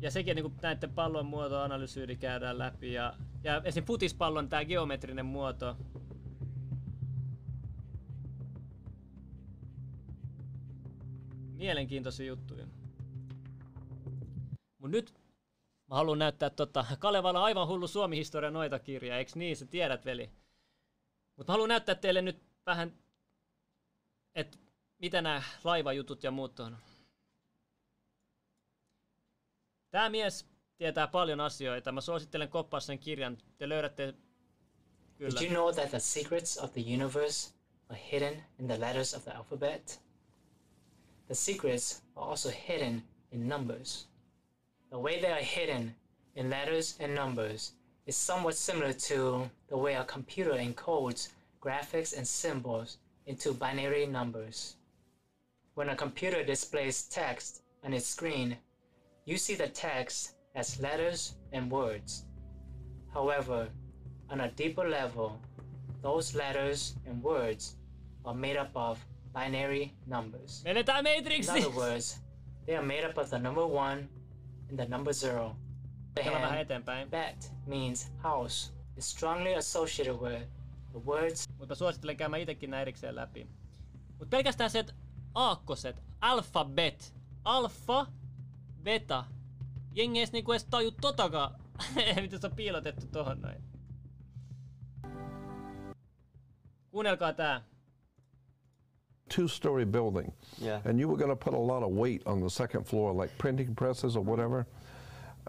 [0.00, 2.92] Ja sekin niin näiden pallon muotoanalysyydi käydään läpi.
[2.92, 3.84] Ja, ja esim.
[3.84, 5.76] futispallon tämä geometrinen muoto.
[11.54, 12.66] Mielenkiintoisia juttuja.
[14.78, 15.14] Mut nyt
[15.86, 19.56] mä haluan näyttää tota, Kalevala aivan hullu Suomi-historia noita kirja, eiks niin?
[19.56, 20.30] Sä tiedät, veli.
[21.36, 22.92] Mutta haluan näyttää teille nyt vähän,
[24.34, 24.58] että
[24.98, 26.76] mitä nämä laivajutut ja muut on.
[29.90, 31.92] Tämä mies tietää paljon asioita.
[31.92, 33.38] Mä suosittelen koppaa sen kirjan.
[33.58, 34.14] Te löydätte
[35.18, 35.40] kyllä.
[35.40, 37.50] Did you know that the secrets of the universe
[37.88, 40.00] are hidden in the letters of the alphabet?
[41.26, 44.08] The secrets are also hidden in numbers.
[44.90, 45.94] The way they are hidden
[46.34, 47.72] in letters and numbers
[48.06, 51.28] is somewhat similar to the way a computer encodes
[51.60, 54.76] graphics and symbols into binary numbers.
[55.74, 58.56] When a computer displays text on its screen,
[59.28, 62.24] you see the text as letters and words.
[63.12, 63.68] However,
[64.30, 65.38] on a deeper level,
[66.02, 67.76] those letters and words
[68.24, 68.98] are made up of
[69.34, 70.62] binary numbers.
[70.64, 72.20] In other words,
[72.66, 74.08] they are made up of the number one
[74.70, 75.56] and the number zero.
[76.16, 80.42] Hand, bet means house is strongly associated with
[80.92, 81.48] the words.
[81.58, 83.48] Mutta suosittelen käymään itekin nämä erikseen läpi.
[84.08, 84.94] Mutta pelkästään se, että
[85.34, 87.14] aakkoset, alfabet,
[87.44, 88.06] alfa,
[88.82, 89.24] beta.
[89.94, 91.54] Jengi ei niinku edes taju totakaan,
[92.22, 93.62] mitä se on piilotettu tohon noin.
[96.90, 97.60] Kuunnelkaa tää.
[99.36, 100.80] two-story building, Yeah.
[100.86, 103.30] and you were going to put a lot of weight on the second floor, like
[103.38, 104.64] printing presses or whatever.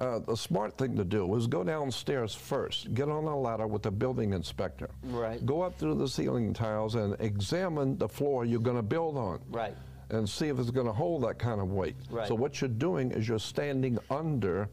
[0.02, 3.82] Uh, the smart thing to do is go downstairs first, get on a ladder with
[3.82, 4.90] the building inspector.
[5.04, 5.46] Right.
[5.46, 9.40] Go up through the ceiling tiles and examine the floor you're going to build on.
[9.50, 9.76] Right.
[10.12, 11.96] And see if it's going to hold that kind of weight.
[12.10, 12.28] Right.
[12.28, 14.68] So what you're doing is you're standing under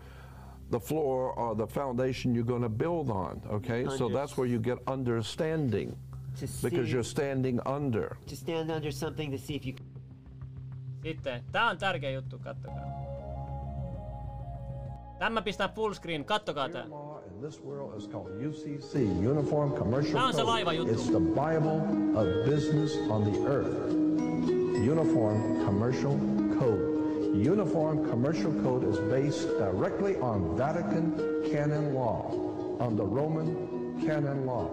[0.71, 3.41] the floor or the foundation you're going to build on.
[3.51, 3.87] Okay.
[3.99, 5.95] So that's where you get understanding
[6.41, 8.17] To because see- you're standing under.
[8.27, 9.75] to stand under something to see if you
[11.03, 12.87] Sitten, tää on tärkeä juttu, kattokaa.
[15.19, 16.87] Tämä pistää full screen, kattokaa tää.
[17.37, 20.89] In this world is called UCC, Uniform Commercial Tää on se Code.
[20.89, 21.83] It's the Bible
[22.17, 23.93] of business on the earth.
[24.83, 26.17] Uniform Commercial
[26.59, 27.37] Code.
[27.37, 31.13] Uniform Commercial Code is based directly on Vatican
[31.53, 32.33] canon law,
[32.81, 34.71] on the Roman canon law.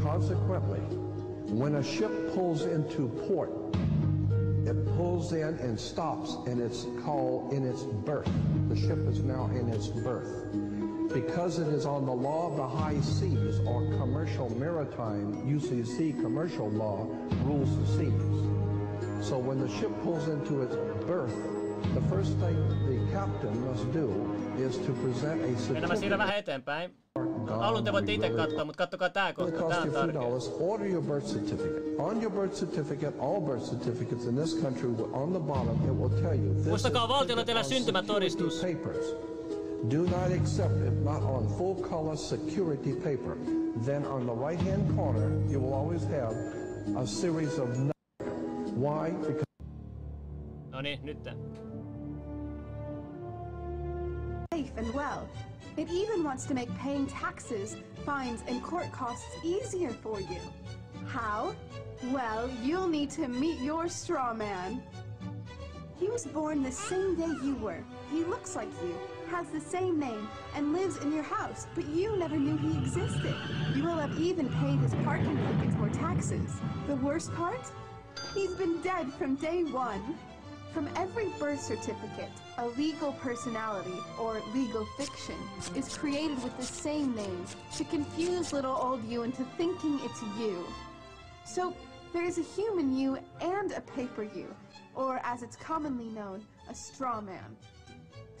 [0.00, 0.84] Consequently,
[1.50, 3.50] when a ship pulls into port,
[4.64, 8.30] it pulls in and stops in its call in its berth.
[8.68, 10.46] The ship is now in its berth.
[11.14, 16.70] Because it is on the law of the high seas or commercial maritime, UCC commercial
[16.70, 17.06] law
[17.44, 19.28] rules the seas.
[19.28, 20.74] So when the ship pulls into its
[21.06, 21.34] berth,
[21.94, 22.56] the first thing
[22.88, 24.08] the captain must do
[24.58, 26.18] is to present a Mennään mä siinä certificate.
[26.18, 26.90] vähän eteenpäin.
[27.50, 30.00] Alun te voitte itse katsoa, mutta kattokaa tää It kohta, tää costs on you a
[30.00, 30.20] few tärkeä.
[30.22, 30.52] dollars.
[30.60, 31.82] Order your birth certificate.
[31.98, 36.08] On your birth certificate, all birth certificates in this country, on the bottom, it will
[36.22, 36.54] tell you.
[36.54, 38.60] this Muistakaa, is valtiolla teillä on syntymätodistus.
[38.60, 39.31] security Papers.
[39.88, 43.36] Do not accept it, not on full color security paper.
[43.78, 46.32] Then on the right hand corner, you will always have
[46.96, 48.70] a series of numbers.
[48.74, 49.10] Why?
[49.10, 49.44] Because
[50.70, 51.22] No niin, nyt.
[51.24, 51.34] tää.
[54.52, 55.28] safe and well.
[55.76, 60.40] It even wants to make paying taxes, fines, and court costs easier for you.
[61.06, 61.54] How?
[62.12, 64.82] Well, you'll need to meet your straw man.
[65.98, 67.82] He was born the same day you were.
[68.10, 68.94] He looks like you,
[69.32, 73.34] has the same name, and lives in your house, but you never knew he existed.
[73.74, 76.52] You will have even paid his parking tickets or taxes.
[76.86, 77.66] The worst part?
[78.34, 80.18] He's been dead from day one.
[80.74, 85.36] From every birth certificate, a legal personality, or legal fiction,
[85.74, 90.62] is created with the same name to confuse little old you into thinking it's you.
[91.46, 91.74] So
[92.12, 94.54] there's a human you and a paper you,
[94.94, 97.56] or as it's commonly known, a straw man.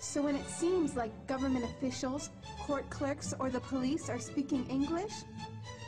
[0.02, 2.30] So when it seems like government officials,
[2.66, 5.12] court clerks, or the police are speaking English,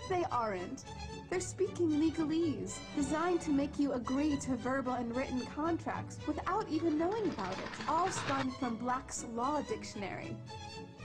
[0.08, 0.84] they aren't.
[1.30, 6.96] They're speaking legalese, designed to make you agree to verbal and written contracts without even
[6.96, 10.36] knowing about it, all spun from Black's Law Dictionary.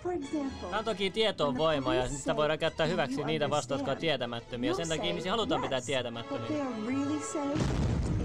[0.03, 3.91] For example, Tää on toki tietoon voima ja sitä voidaan käyttää hyväksi niitä vastaan, jotka
[3.91, 4.73] on tietämättömiä.
[4.73, 6.47] Sen takia ihmisiä halutaan pitää What tietämättömiä.
[6.47, 7.61] they're really saying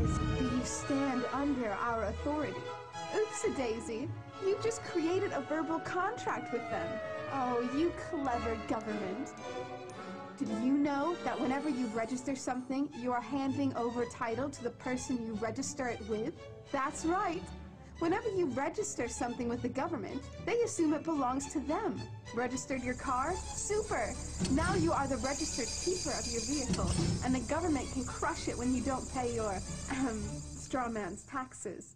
[0.05, 2.61] is, do you stand under our authority?
[3.15, 4.09] Oops, a daisy.
[4.43, 6.89] You just created a verbal contract with them.
[7.33, 9.33] Oh, you clever government.
[10.39, 14.71] Did you know that whenever you register something, you are handing over title to the
[14.71, 16.35] person you register it with?
[16.73, 17.43] That's right.
[18.01, 22.01] Whenever you register something with the government, they assume it belongs to them.
[22.35, 23.35] Registered your car?
[23.37, 24.13] Super!
[24.51, 26.91] Now you are the registered keeper of your vehicle,
[27.25, 29.61] and the government can crush it when you don't pay your,
[30.75, 31.94] straw man's taxes.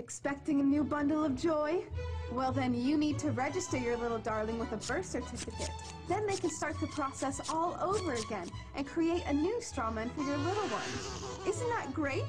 [0.00, 1.84] Expecting a new bundle of joy?
[2.32, 5.68] Well, then you need to register your little darling with a birth certificate.
[6.08, 10.22] Then they can start the process all over again and create a new strawman for
[10.22, 11.46] your little one.
[11.46, 12.24] Isn't that great?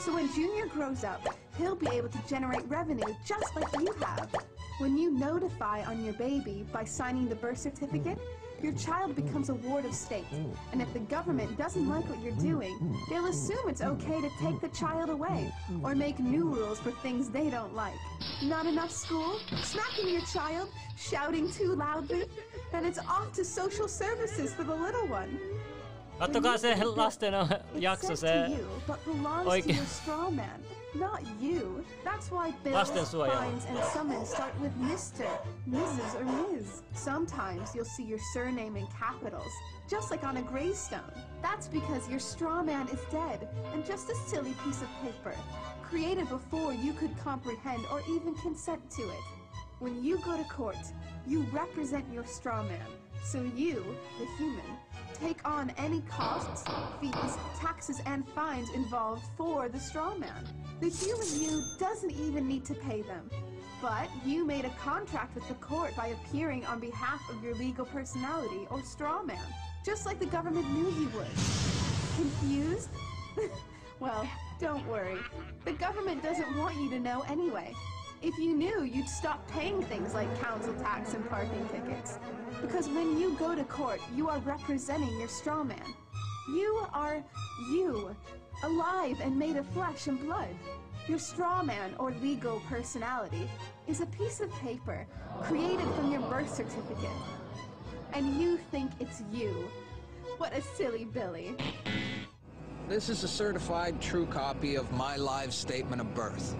[0.00, 1.26] So when Junior grows up,
[1.56, 4.28] he'll be able to generate revenue just like you have.
[4.76, 8.18] When you notify on your baby by signing the birth certificate,
[8.62, 10.26] your child becomes a ward of state.
[10.72, 12.74] And if the government doesn't like what you're doing,
[13.08, 15.52] they'll assume it's okay to take the child away
[15.82, 17.94] or make new rules for things they don't like.
[18.42, 19.38] Not enough school?
[19.62, 20.68] Smacking your child?
[20.96, 22.24] Shouting too loudly?
[22.72, 25.38] Then it's off to social services for the little one.
[26.20, 27.32] Kattokaa se lasten
[27.76, 29.86] jakso, se to you, but belongs Oikein.
[30.92, 31.84] To your straw man, not you.
[32.04, 35.26] That's why bills, fines, and summons start with Mr.,
[35.68, 36.82] Mrs., or Ms.
[36.94, 39.52] Sometimes you'll see your surname in capitals,
[39.88, 41.12] just like on a gravestone.
[41.42, 45.34] That's because your straw man is dead and just a silly piece of paper,
[45.82, 49.24] created before you could comprehend or even consent to it.
[49.78, 50.76] When you go to court,
[51.26, 52.86] you represent your straw man.
[53.24, 53.84] So you,
[54.18, 54.78] the human,
[55.14, 56.64] take on any costs,
[57.00, 60.46] fees, taxes, and fines involved for the straw man.
[60.80, 63.30] The human you doesn't even need to pay them.
[63.82, 67.86] But you made a contract with the court by appearing on behalf of your legal
[67.86, 69.44] personality or straw man,
[69.84, 71.26] just like the government knew you would.
[72.16, 72.90] Confused?
[74.00, 74.28] well,
[74.60, 75.18] don't worry.
[75.64, 77.74] The government doesn't want you to know anyway.
[78.22, 82.18] If you knew, you'd stop paying things like council tax and parking tickets.
[82.60, 85.94] Because when you go to court, you are representing your straw man.
[86.46, 87.24] You are
[87.70, 88.14] you,
[88.62, 90.54] alive and made of flesh and blood.
[91.08, 93.48] Your straw man or legal personality
[93.88, 95.06] is a piece of paper
[95.42, 97.08] created from your birth certificate.
[98.12, 99.70] And you think it's you.
[100.36, 101.56] What a silly Billy.
[102.86, 106.54] This is a certified true copy of my live statement of birth.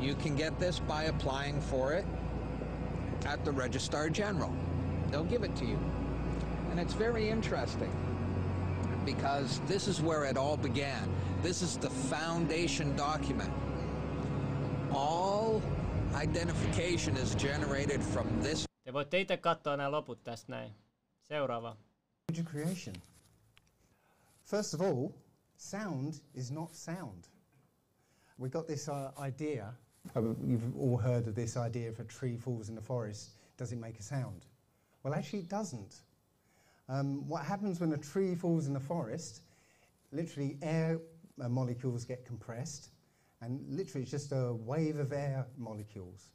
[0.00, 2.06] You can get this by applying for it
[3.26, 4.52] at the Registrar General.
[5.10, 5.78] They'll give it to you.
[6.70, 7.92] And it's very interesting
[9.04, 11.08] because this is where it all began.
[11.42, 13.52] This is the foundation document.
[14.90, 15.62] All
[16.14, 20.74] identification is generated from this Te voitte itse katsoa nämä loput tästä näin.
[21.22, 21.76] Seuraava.
[22.30, 22.96] Major creation.
[24.44, 25.08] First of all,
[25.56, 27.24] sound is not sound.
[28.38, 29.74] We got this uh, idea.
[30.16, 33.72] Uh, You've all heard of this idea if a tree falls in the forest, does
[33.72, 34.46] it make a sound?
[35.02, 35.96] Well, actually, it doesn't.
[36.88, 39.42] Um, what happens when a tree falls in the forest?
[40.12, 40.98] Literally, air
[41.40, 42.88] uh, molecules get compressed,
[43.40, 46.30] and literally, it's just a wave of air molecules.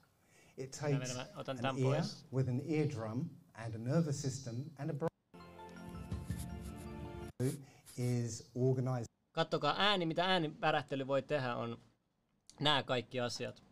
[0.57, 1.15] It takes
[1.47, 3.29] an ear with an eardrum
[3.63, 5.09] and a nervous system and a brain
[7.97, 11.77] is organized Kattokaa ääni, mitä äänivärähtely voi tehdä, on
[12.59, 13.63] nämä kaikki asiat.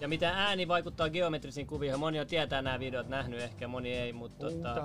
[0.00, 1.98] Ja mitä ääni vaikuttaa geometrisiin kuviin.
[1.98, 4.84] Moni on tietää nämä videot, nähnyt ehkä, moni ei, mutta tota,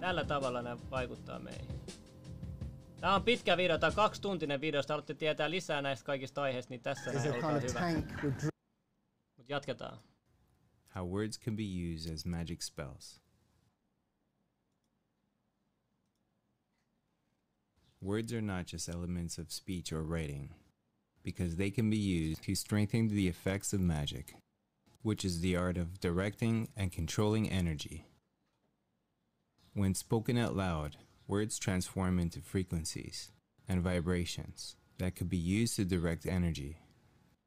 [0.00, 1.80] tällä tavalla nämä vaikuttaa meihin.
[3.00, 6.70] Tää on pitkä video, tää on kaksituntinen video, jos haluatte tietää lisää näistä kaikista aiheista,
[6.70, 7.80] niin tässä näin, olkaa hyvä.
[7.80, 8.48] tank with dri-
[9.36, 9.98] Mut jatketaan.
[10.94, 11.62] How words can be
[11.94, 13.22] used as magic spells.
[18.04, 20.50] Words are not just elements of speech or writing,
[21.22, 24.34] because they can be used to strengthen the effects of magic,
[25.02, 28.06] which is the art of directing and controlling energy.
[29.74, 30.96] When spoken out loud,
[31.26, 33.30] words transform into frequencies
[33.68, 36.78] and vibrations that could be used to direct energy.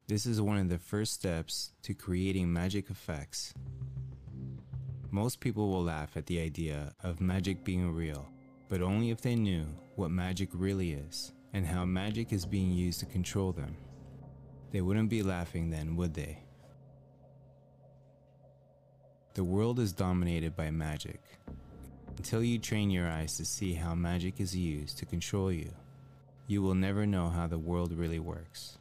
[0.08, 3.54] This is one of the first steps to creating magic effects.
[5.10, 8.30] Most people will laugh at the idea of magic being real,
[8.70, 9.66] but only if they knew
[9.96, 13.76] what magic really is and how magic is being used to control them.
[14.72, 16.40] They wouldn't be laughing then, would they?
[19.34, 21.22] The world is dominated by magic.
[22.18, 25.72] Until you train your eyes to see how magic is used to control you,
[26.48, 28.78] you will never know how the world really works.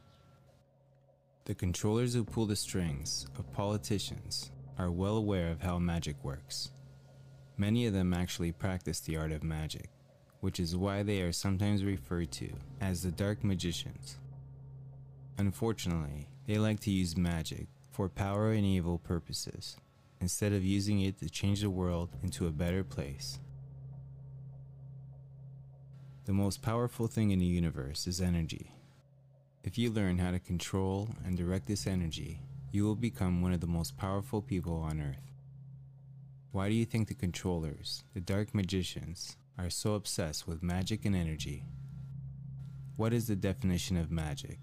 [1.45, 6.71] The controllers who pull the strings of politicians are well aware of how magic works.
[7.57, 9.89] Many of them actually practice the art of magic,
[10.41, 14.17] which is why they are sometimes referred to as the dark magicians.
[15.37, 19.77] Unfortunately, they like to use magic for power and evil purposes
[20.19, 23.39] instead of using it to change the world into a better place.
[26.25, 28.71] The most powerful thing in the universe is energy.
[29.63, 33.59] If you learn how to control and direct this energy, you will become one of
[33.61, 35.31] the most powerful people on earth.
[36.51, 41.15] Why do you think the controllers, the dark magicians, are so obsessed with magic and
[41.15, 41.63] energy?
[42.95, 44.57] What is the definition of magic?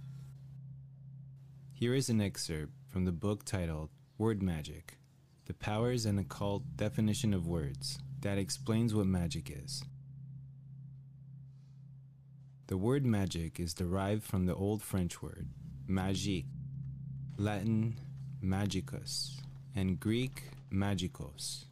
[1.73, 4.99] Here is an excerpt from the book titled Word Magic
[5.47, 9.85] The Powers and Occult Definition of Words that explains what magic is.
[12.67, 15.47] The word magic is derived from the Old French word
[15.89, 16.47] magique,
[17.37, 18.01] Latin
[18.43, 19.41] magicus,
[19.77, 20.43] and Greek
[20.73, 21.68] magikos.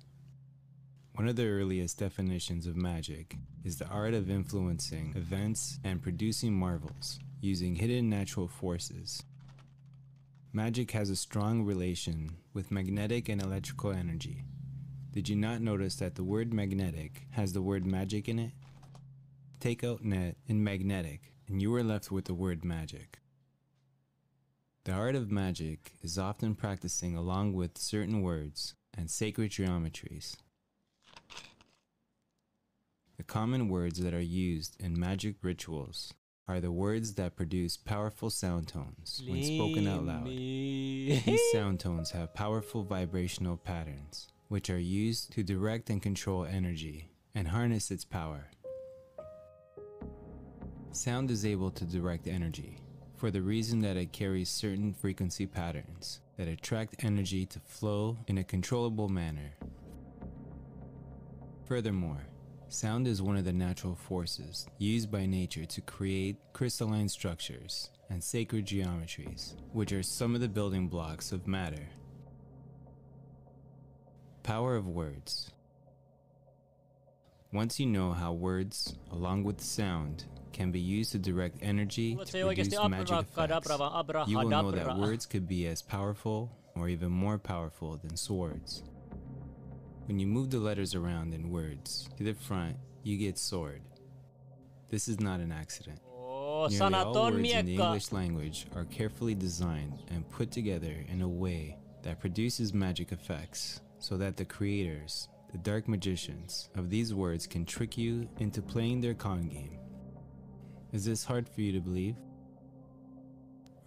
[1.16, 6.52] One of the earliest definitions of magic is the art of influencing events and producing
[6.52, 9.22] marvels using hidden natural forces.
[10.52, 14.44] Magic has a strong relation with magnetic and electrical energy.
[15.10, 18.52] Did you not notice that the word magnetic has the word magic in it?
[19.59, 23.20] Take out net and magnetic, and you are left with the word magic.
[24.84, 30.36] The art of magic is often practicing along with certain words and sacred geometries.
[33.16, 36.12] The common words that are used in magic rituals
[36.47, 40.26] are the words that produce powerful sound tones when spoken out loud.
[40.26, 47.09] These sound tones have powerful vibrational patterns, which are used to direct and control energy
[47.34, 48.51] and harness its power.
[50.93, 52.80] Sound is able to direct energy
[53.16, 58.36] for the reason that it carries certain frequency patterns that attract energy to flow in
[58.36, 59.55] a controllable manner.
[61.64, 62.26] Furthermore,
[62.68, 68.22] sound is one of the natural forces used by nature to create crystalline structures and
[68.22, 71.88] sacred geometries, which are some of the building blocks of matter.
[74.43, 75.51] Power of words.
[77.52, 82.26] Once you know how words, along with sound, can be used to direct energy to
[82.26, 86.48] se ei oikeesti produce magic effects, you will know that words could be as powerful
[86.74, 88.82] or even more powerful than swords.
[90.07, 93.83] When you move the letters around in words to the front, you get sword.
[94.89, 95.99] This is not an accident.
[96.09, 97.73] Oo, Nearly all words in the.
[97.73, 103.81] English language are carefully designed and put together in a way that produces magic effects
[103.99, 109.01] so that the creators, the dark magicians, of these words can trick you into playing
[109.01, 109.77] their con game.
[110.93, 112.15] Is this hard for you to believe?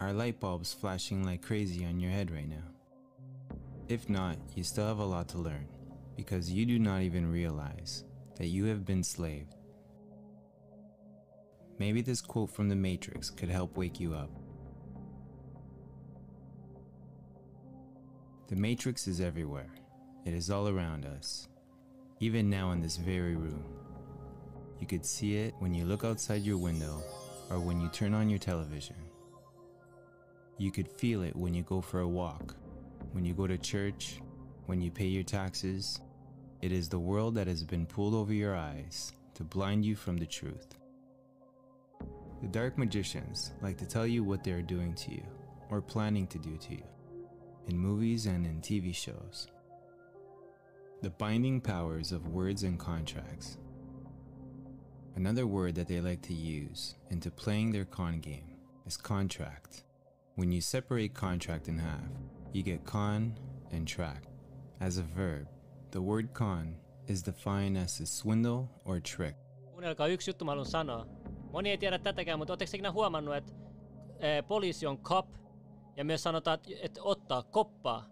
[0.00, 2.68] Are light bulbs flashing like crazy on your head right now?
[3.88, 5.66] If not, you still have a lot to learn
[6.20, 8.04] because you do not even realize
[8.36, 9.54] that you have been slaved.
[11.78, 14.28] Maybe this quote from The Matrix could help wake you up.
[18.48, 19.72] The Matrix is everywhere.
[20.26, 21.48] It is all around us.
[22.18, 23.64] Even now in this very room.
[24.78, 27.02] You could see it when you look outside your window
[27.48, 28.96] or when you turn on your television.
[30.58, 32.56] You could feel it when you go for a walk,
[33.12, 34.20] when you go to church,
[34.66, 35.98] when you pay your taxes.
[36.62, 40.18] It is the world that has been pulled over your eyes to blind you from
[40.18, 40.74] the truth.
[42.42, 45.22] The dark magicians like to tell you what they are doing to you
[45.70, 46.82] or planning to do to you
[47.66, 49.46] in movies and in TV shows.
[51.00, 53.56] The binding powers of words and contracts.
[55.16, 58.56] Another word that they like to use into playing their con game
[58.86, 59.84] is contract.
[60.34, 62.10] When you separate contract in half,
[62.52, 63.38] you get con
[63.72, 64.26] and tract.
[64.80, 65.46] As a verb,
[65.90, 66.76] the word con
[67.08, 69.36] is defined as a swindle or trick.
[69.70, 71.06] Kuunnelkaa yksi juttu mä haluan sanoa.
[71.52, 73.52] Moni ei tiedä tätäkään, mutta ootteko ikinä huomannut, että
[74.18, 75.26] ee, poliisi on cop
[75.96, 78.10] ja myös sanotaan, että, että ottaa koppaa.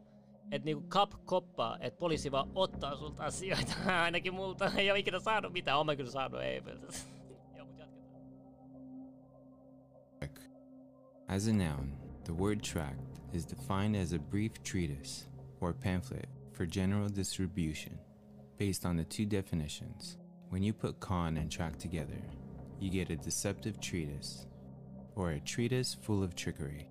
[0.51, 0.89] Että niinku
[1.25, 3.73] koppaa, että poliisi vaan ottaa sulta asioita.
[4.05, 5.79] Ainakin multa ei ole ikinä saanut mitään.
[5.79, 6.63] Olen kyllä saanut, ei.
[7.57, 8.23] Joo, mut jatketaan.
[11.29, 11.93] As a noun,
[12.25, 15.29] the word tract is defined as a brief treatise
[15.61, 17.97] or pamphlet for general distribution.
[18.59, 20.19] Based on the two definitions,
[20.51, 22.21] when you put con and track together,
[22.81, 24.49] you get a deceptive treatise
[25.15, 26.89] or a treatise full of trickery.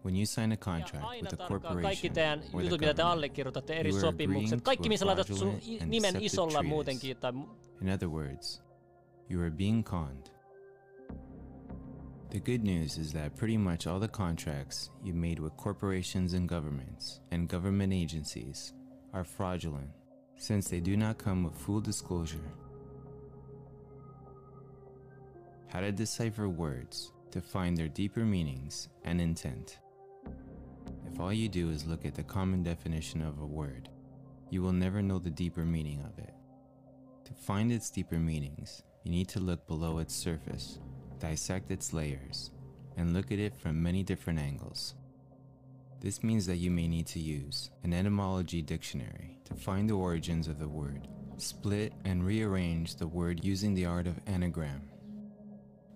[0.00, 3.02] When you sign a contract with a kaikki corporation teidän or the jutut, mitä te
[3.02, 6.02] allekirjoitatte, eri you are sopimukset, agreeing kaikki to a missä laitat sun fraudulent and nimen
[6.02, 6.68] deceptive isolla treatise.
[6.68, 7.16] muutenkin.
[7.16, 7.32] Tai
[7.80, 8.62] In other words,
[9.30, 10.33] you are being conned.
[12.34, 16.48] The good news is that pretty much all the contracts you made with corporations and
[16.48, 18.72] governments and government agencies
[19.12, 19.88] are fraudulent
[20.36, 22.50] since they do not come with full disclosure.
[25.68, 29.78] How to decipher words to find their deeper meanings and intent.
[31.12, 33.90] If all you do is look at the common definition of a word,
[34.50, 36.34] you will never know the deeper meaning of it.
[37.26, 40.80] To find its deeper meanings, you need to look below its surface,
[41.24, 42.50] dissect its layers,
[42.98, 44.94] and look at it from many different angles.
[45.98, 50.48] This means that you may need to use an etymology dictionary to find the origins
[50.48, 54.82] of the word, split and rearrange the word using the art of anagram.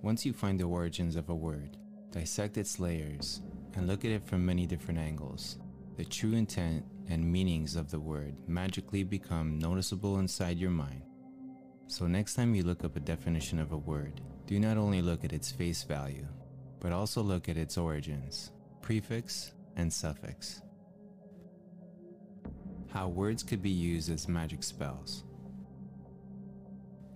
[0.01, 1.77] Once you find the origins of a word,
[2.11, 3.43] dissect its layers
[3.75, 5.59] and look at it from many different angles.
[5.99, 11.03] The true intent and meanings of the word magically become noticeable inside your mind.
[11.87, 15.27] So, next time you look up a definition of a word, do not only look
[15.27, 16.27] at its face value,
[16.81, 18.51] but also look at its origins,
[18.81, 20.63] prefix, and suffix.
[22.91, 25.25] How words could be used as magic spells.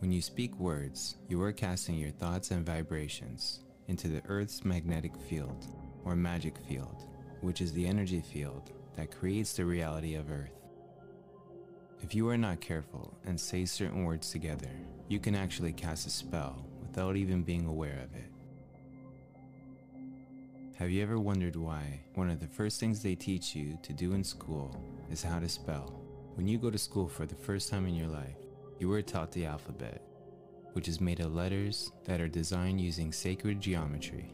[0.01, 5.17] When you speak words, you are casting your thoughts and vibrations into the Earth's magnetic
[5.17, 5.65] field,
[6.05, 7.07] or magic field,
[7.41, 10.61] which is the energy field that creates the reality of Earth.
[12.03, 14.69] If you are not careful and say certain words together,
[15.09, 18.31] you can actually cast a spell without even being aware of it.
[20.75, 24.13] Have you ever wondered why one of the first things they teach you to do
[24.13, 24.77] in school
[25.11, 26.03] is how to spell?
[26.35, 28.37] When you go to school for the first time in your life,
[28.79, 30.03] you were taught the alphabet,
[30.75, 34.31] which is made of letters that are designed using sacred geometry.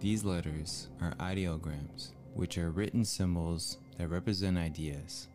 [0.00, 5.28] These letters are ideograms, which are written symbols that represent ideas.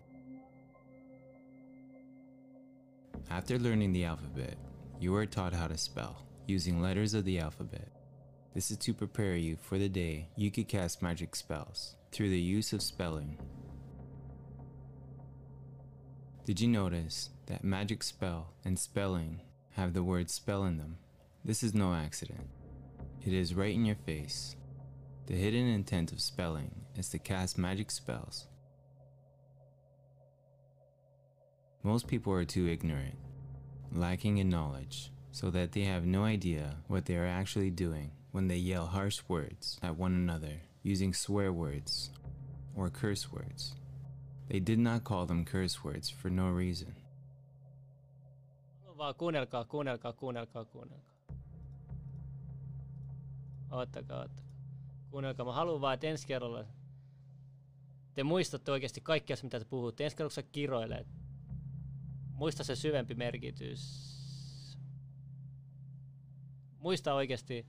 [3.30, 4.56] After learning the alphabet,
[5.00, 7.90] you are taught how to spell using letters of the alphabet.
[8.56, 12.40] This is to prepare you for the day you could cast magic spells through the
[12.40, 13.38] use of spelling.
[16.46, 19.42] Did you notice that magic spell and spelling
[19.72, 20.98] have the word spell in them?
[21.44, 22.50] This is no accident.
[23.26, 24.56] It is right in your face.
[25.28, 28.48] The hidden intent of spelling is to cast magic spells.
[31.84, 33.18] Most people are too ignorant,
[33.92, 38.48] lacking in knowledge, so that they have no idea what they are actually doing when
[38.48, 42.10] they yell harsh words at one another using swear words
[42.76, 43.76] or curse words.
[44.50, 46.96] They did not call them curse words for no reason.
[48.98, 51.14] Vaan kuunnelkaa, kuunnelkaa, kuunnelkaa, kuunnelkaa.
[53.72, 54.44] Oottakaa, oottakaa.
[55.12, 56.66] Kuunnelkaa, mä haluan vaan, että ensi kerralla
[58.14, 60.04] te muistatte oikeasti kaikkea mitä te puhutte.
[60.04, 61.08] Ensi kerralla, kun sä kiroilet,
[62.34, 64.17] muista se syvempi merkitys.
[66.80, 67.66] Muista oikeasti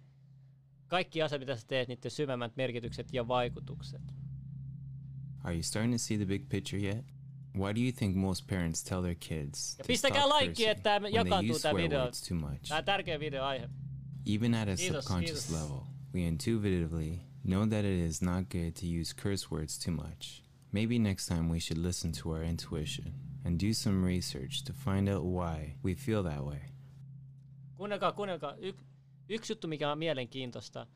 [0.86, 4.02] kaikki asiat, mitä sä teet, niiden syvemmät merkitykset ja vaikutukset.
[5.44, 7.04] Are you starting to see the big picture yet?
[7.56, 10.68] Why do you think most parents tell their kids Ja to pistäkää stop like, cursing
[10.70, 12.10] että when jakaantuu swear video.
[12.68, 13.68] Tää on tärkeä videoaihe.
[14.26, 15.62] Even at a Kiitos, subconscious kiitos.
[15.62, 15.80] level,
[16.14, 20.42] we intuitively know that it is not good to use curse words too much.
[20.72, 23.14] Maybe next time we should listen to our intuition
[23.44, 26.60] and do some research to find out why we feel that way.
[27.76, 28.54] Kuunnelkaa, kuunnelkaa.
[28.62, 28.74] Y-
[29.28, 30.86] yksi juttu, mikä on mielenkiintoista.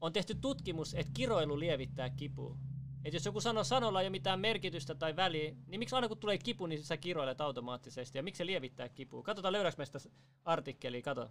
[0.00, 2.56] On tehty tutkimus, että kiroilu lievittää kipua.
[3.04, 6.18] Et jos joku sanoo sanolla ei ole mitään merkitystä tai väliä, niin miksi aina kun
[6.18, 8.18] tulee kipu, niin sä kiroilet automaattisesti?
[8.18, 9.22] Ja miksi se lievittää kipua?
[9.22, 9.98] Katsotaan löydäks meistä
[10.44, 11.30] artikkeli, kato.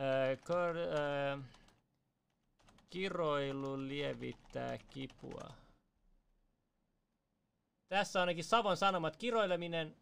[0.00, 1.38] Öö, kor, öö,
[2.90, 5.50] kiroilu lievittää kipua.
[7.88, 9.16] Tässä ainakin Savon Sanomat.
[9.16, 9.96] Kiroileminen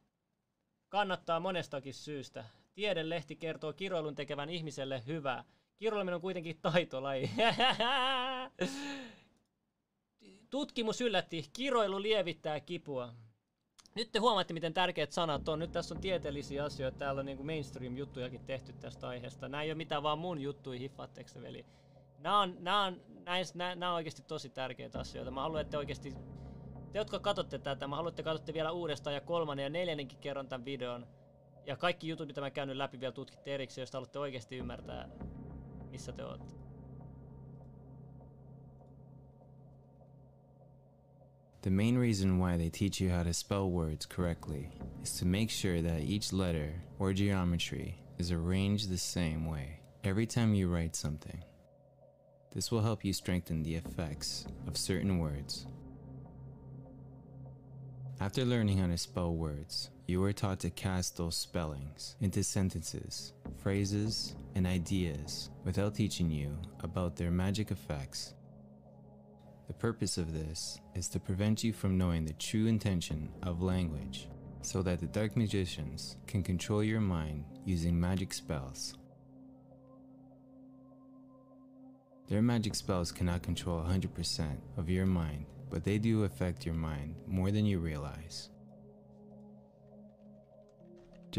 [0.88, 2.44] kannattaa monestakin syystä.
[2.74, 5.44] Tiedelehti kertoo kiroilun tekevän ihmiselle hyvää.
[5.78, 7.30] Kiroileminen on kuitenkin taitolaji.
[10.50, 13.14] Tutkimus yllätti, kiroilu lievittää kipua.
[13.94, 15.58] Nyt te huomaatte, miten tärkeät sanat on.
[15.58, 16.98] Nyt tässä on tieteellisiä asioita.
[16.98, 19.48] Täällä on niin mainstream-juttujakin tehty tästä aiheesta.
[19.48, 21.66] Nämä ei ole mitään vaan mun juttuja, hiffaatteko te, veli?
[22.18, 25.30] Nämä on, nämä, on, näis, nämä, nämä on oikeasti tosi tärkeitä asioita.
[25.30, 26.14] Mä haluan, että te oikeasti,
[26.92, 30.18] te jotka katsotte tätä, mä haluan, että te katsotte vielä uudestaan ja kolmannen ja neljännenkin
[30.18, 31.06] kerran tämän videon.
[31.66, 35.08] Ja kaikki jutut, mitä mä käynyt läpi vielä tutkitte erikseen, jos te haluatte oikeasti ymmärtää,
[41.62, 44.70] The main reason why they teach you how to spell words correctly
[45.02, 50.24] is to make sure that each letter or geometry is arranged the same way every
[50.24, 51.42] time you write something.
[52.54, 55.66] This will help you strengthen the effects of certain words.
[58.20, 63.32] After learning how to spell words, you are taught to cast those spellings into sentences,
[63.58, 68.34] phrases, and ideas without teaching you about their magic effects
[69.68, 74.26] the purpose of this is to prevent you from knowing the true intention of language,
[74.62, 78.94] so that the dark magicians can control your mind using magic spells.
[82.28, 87.14] Their magic spells cannot control 100% of your mind, but they do affect your mind
[87.26, 88.48] more than you realize.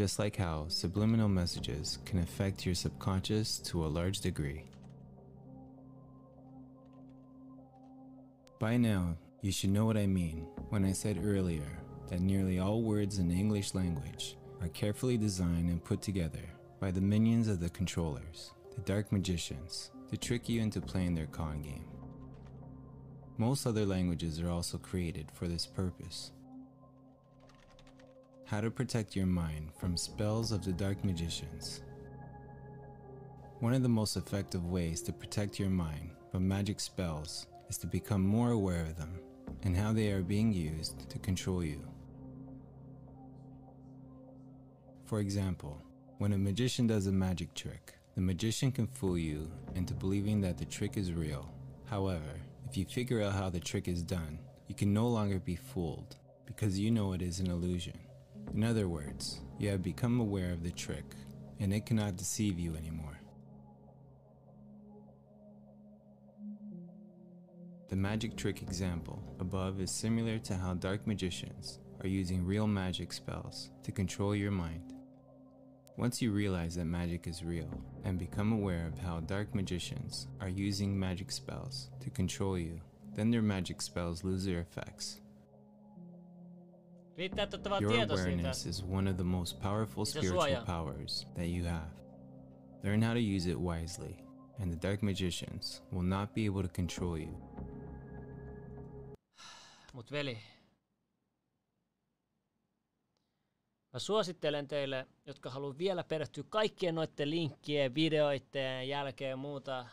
[0.00, 4.64] Just like how subliminal messages can affect your subconscious to a large degree.
[8.58, 12.80] By now, you should know what I mean when I said earlier that nearly all
[12.80, 16.48] words in the English language are carefully designed and put together
[16.80, 21.26] by the minions of the controllers, the dark magicians, to trick you into playing their
[21.26, 21.84] con game.
[23.36, 26.32] Most other languages are also created for this purpose.
[28.50, 31.82] How to protect your mind from spells of the dark magicians.
[33.60, 37.86] One of the most effective ways to protect your mind from magic spells is to
[37.86, 39.20] become more aware of them
[39.62, 41.80] and how they are being used to control you.
[45.04, 45.80] For example,
[46.18, 50.58] when a magician does a magic trick, the magician can fool you into believing that
[50.58, 51.48] the trick is real.
[51.84, 55.54] However, if you figure out how the trick is done, you can no longer be
[55.54, 56.16] fooled
[56.46, 57.94] because you know it is an illusion.
[58.54, 61.04] In other words, you have become aware of the trick
[61.60, 63.18] and it cannot deceive you anymore.
[67.88, 73.12] The magic trick example above is similar to how dark magicians are using real magic
[73.12, 74.94] spells to control your mind.
[75.96, 77.68] Once you realize that magic is real
[78.04, 82.80] and become aware of how dark magicians are using magic spells to control you,
[83.14, 85.20] then their magic spells lose their effects.
[87.20, 88.38] Riittää, että olette vaan Your tietoisia siitä.
[88.38, 91.90] awareness is one of the most powerful spiritual powers that you have.
[92.82, 94.14] Learn how to use it wisely,
[94.62, 97.34] and the dark magicians will not be able to control you.
[99.94, 100.38] Mut veli,
[103.92, 109.86] mä suosittelen teille, jotka haluaa vielä perehtyä kaikkien noiden linkkien, videoiden jälkeen ja muuta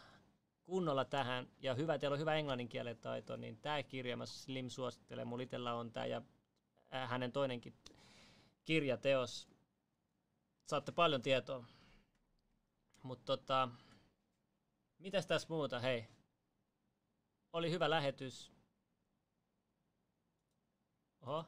[0.63, 5.27] kunnolla tähän, ja hyvä, teillä on hyvä englanninkielen taito, niin tämä kirja mä Slim suosittelen.
[5.27, 6.21] Mulla itellä on tämä ja
[6.91, 7.73] hänen toinenkin
[8.65, 9.47] kirjateos.
[10.67, 11.65] Saatte paljon tietoa.
[13.03, 13.69] Mutta tota,
[14.97, 16.07] mitäs tässä muuta, hei.
[17.53, 18.51] Oli hyvä lähetys.
[21.21, 21.45] Oho.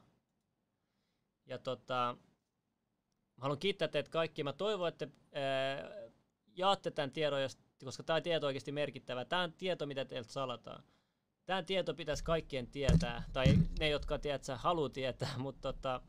[1.46, 2.18] Ja tota,
[3.38, 4.44] mä haluan kiittää teitä kaikki.
[4.44, 6.10] Mä toivon, että ää,
[6.56, 7.40] jaatte tämän tiedon,
[7.84, 9.26] koska tämä tieto on oikeasti merkittävä.
[9.26, 10.84] Tämä on tieto, mitä teiltä salataan.
[11.50, 13.46] Tämä tieto pitäisi kaikkien tietää, tai
[13.80, 16.02] ne, jotka tiedät, sä haluaa tietää, mutta tota...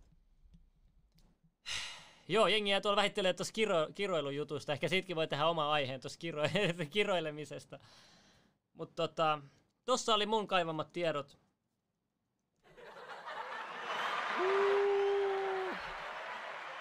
[2.29, 4.73] Joo, jengiä tuolla vähittelee tuossa kiro, kiroilujutusta.
[4.73, 6.43] Ehkä siitäkin voi tehdä oma aiheen tuossa kiro,
[6.91, 7.79] kiroilemisesta.
[8.73, 9.39] Mutta tota,
[9.85, 11.39] tossa oli mun kaivamat tiedot.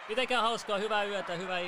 [0.07, 1.67] Pitäkää hauskaa, hyvää yötä, hyvää iltaa.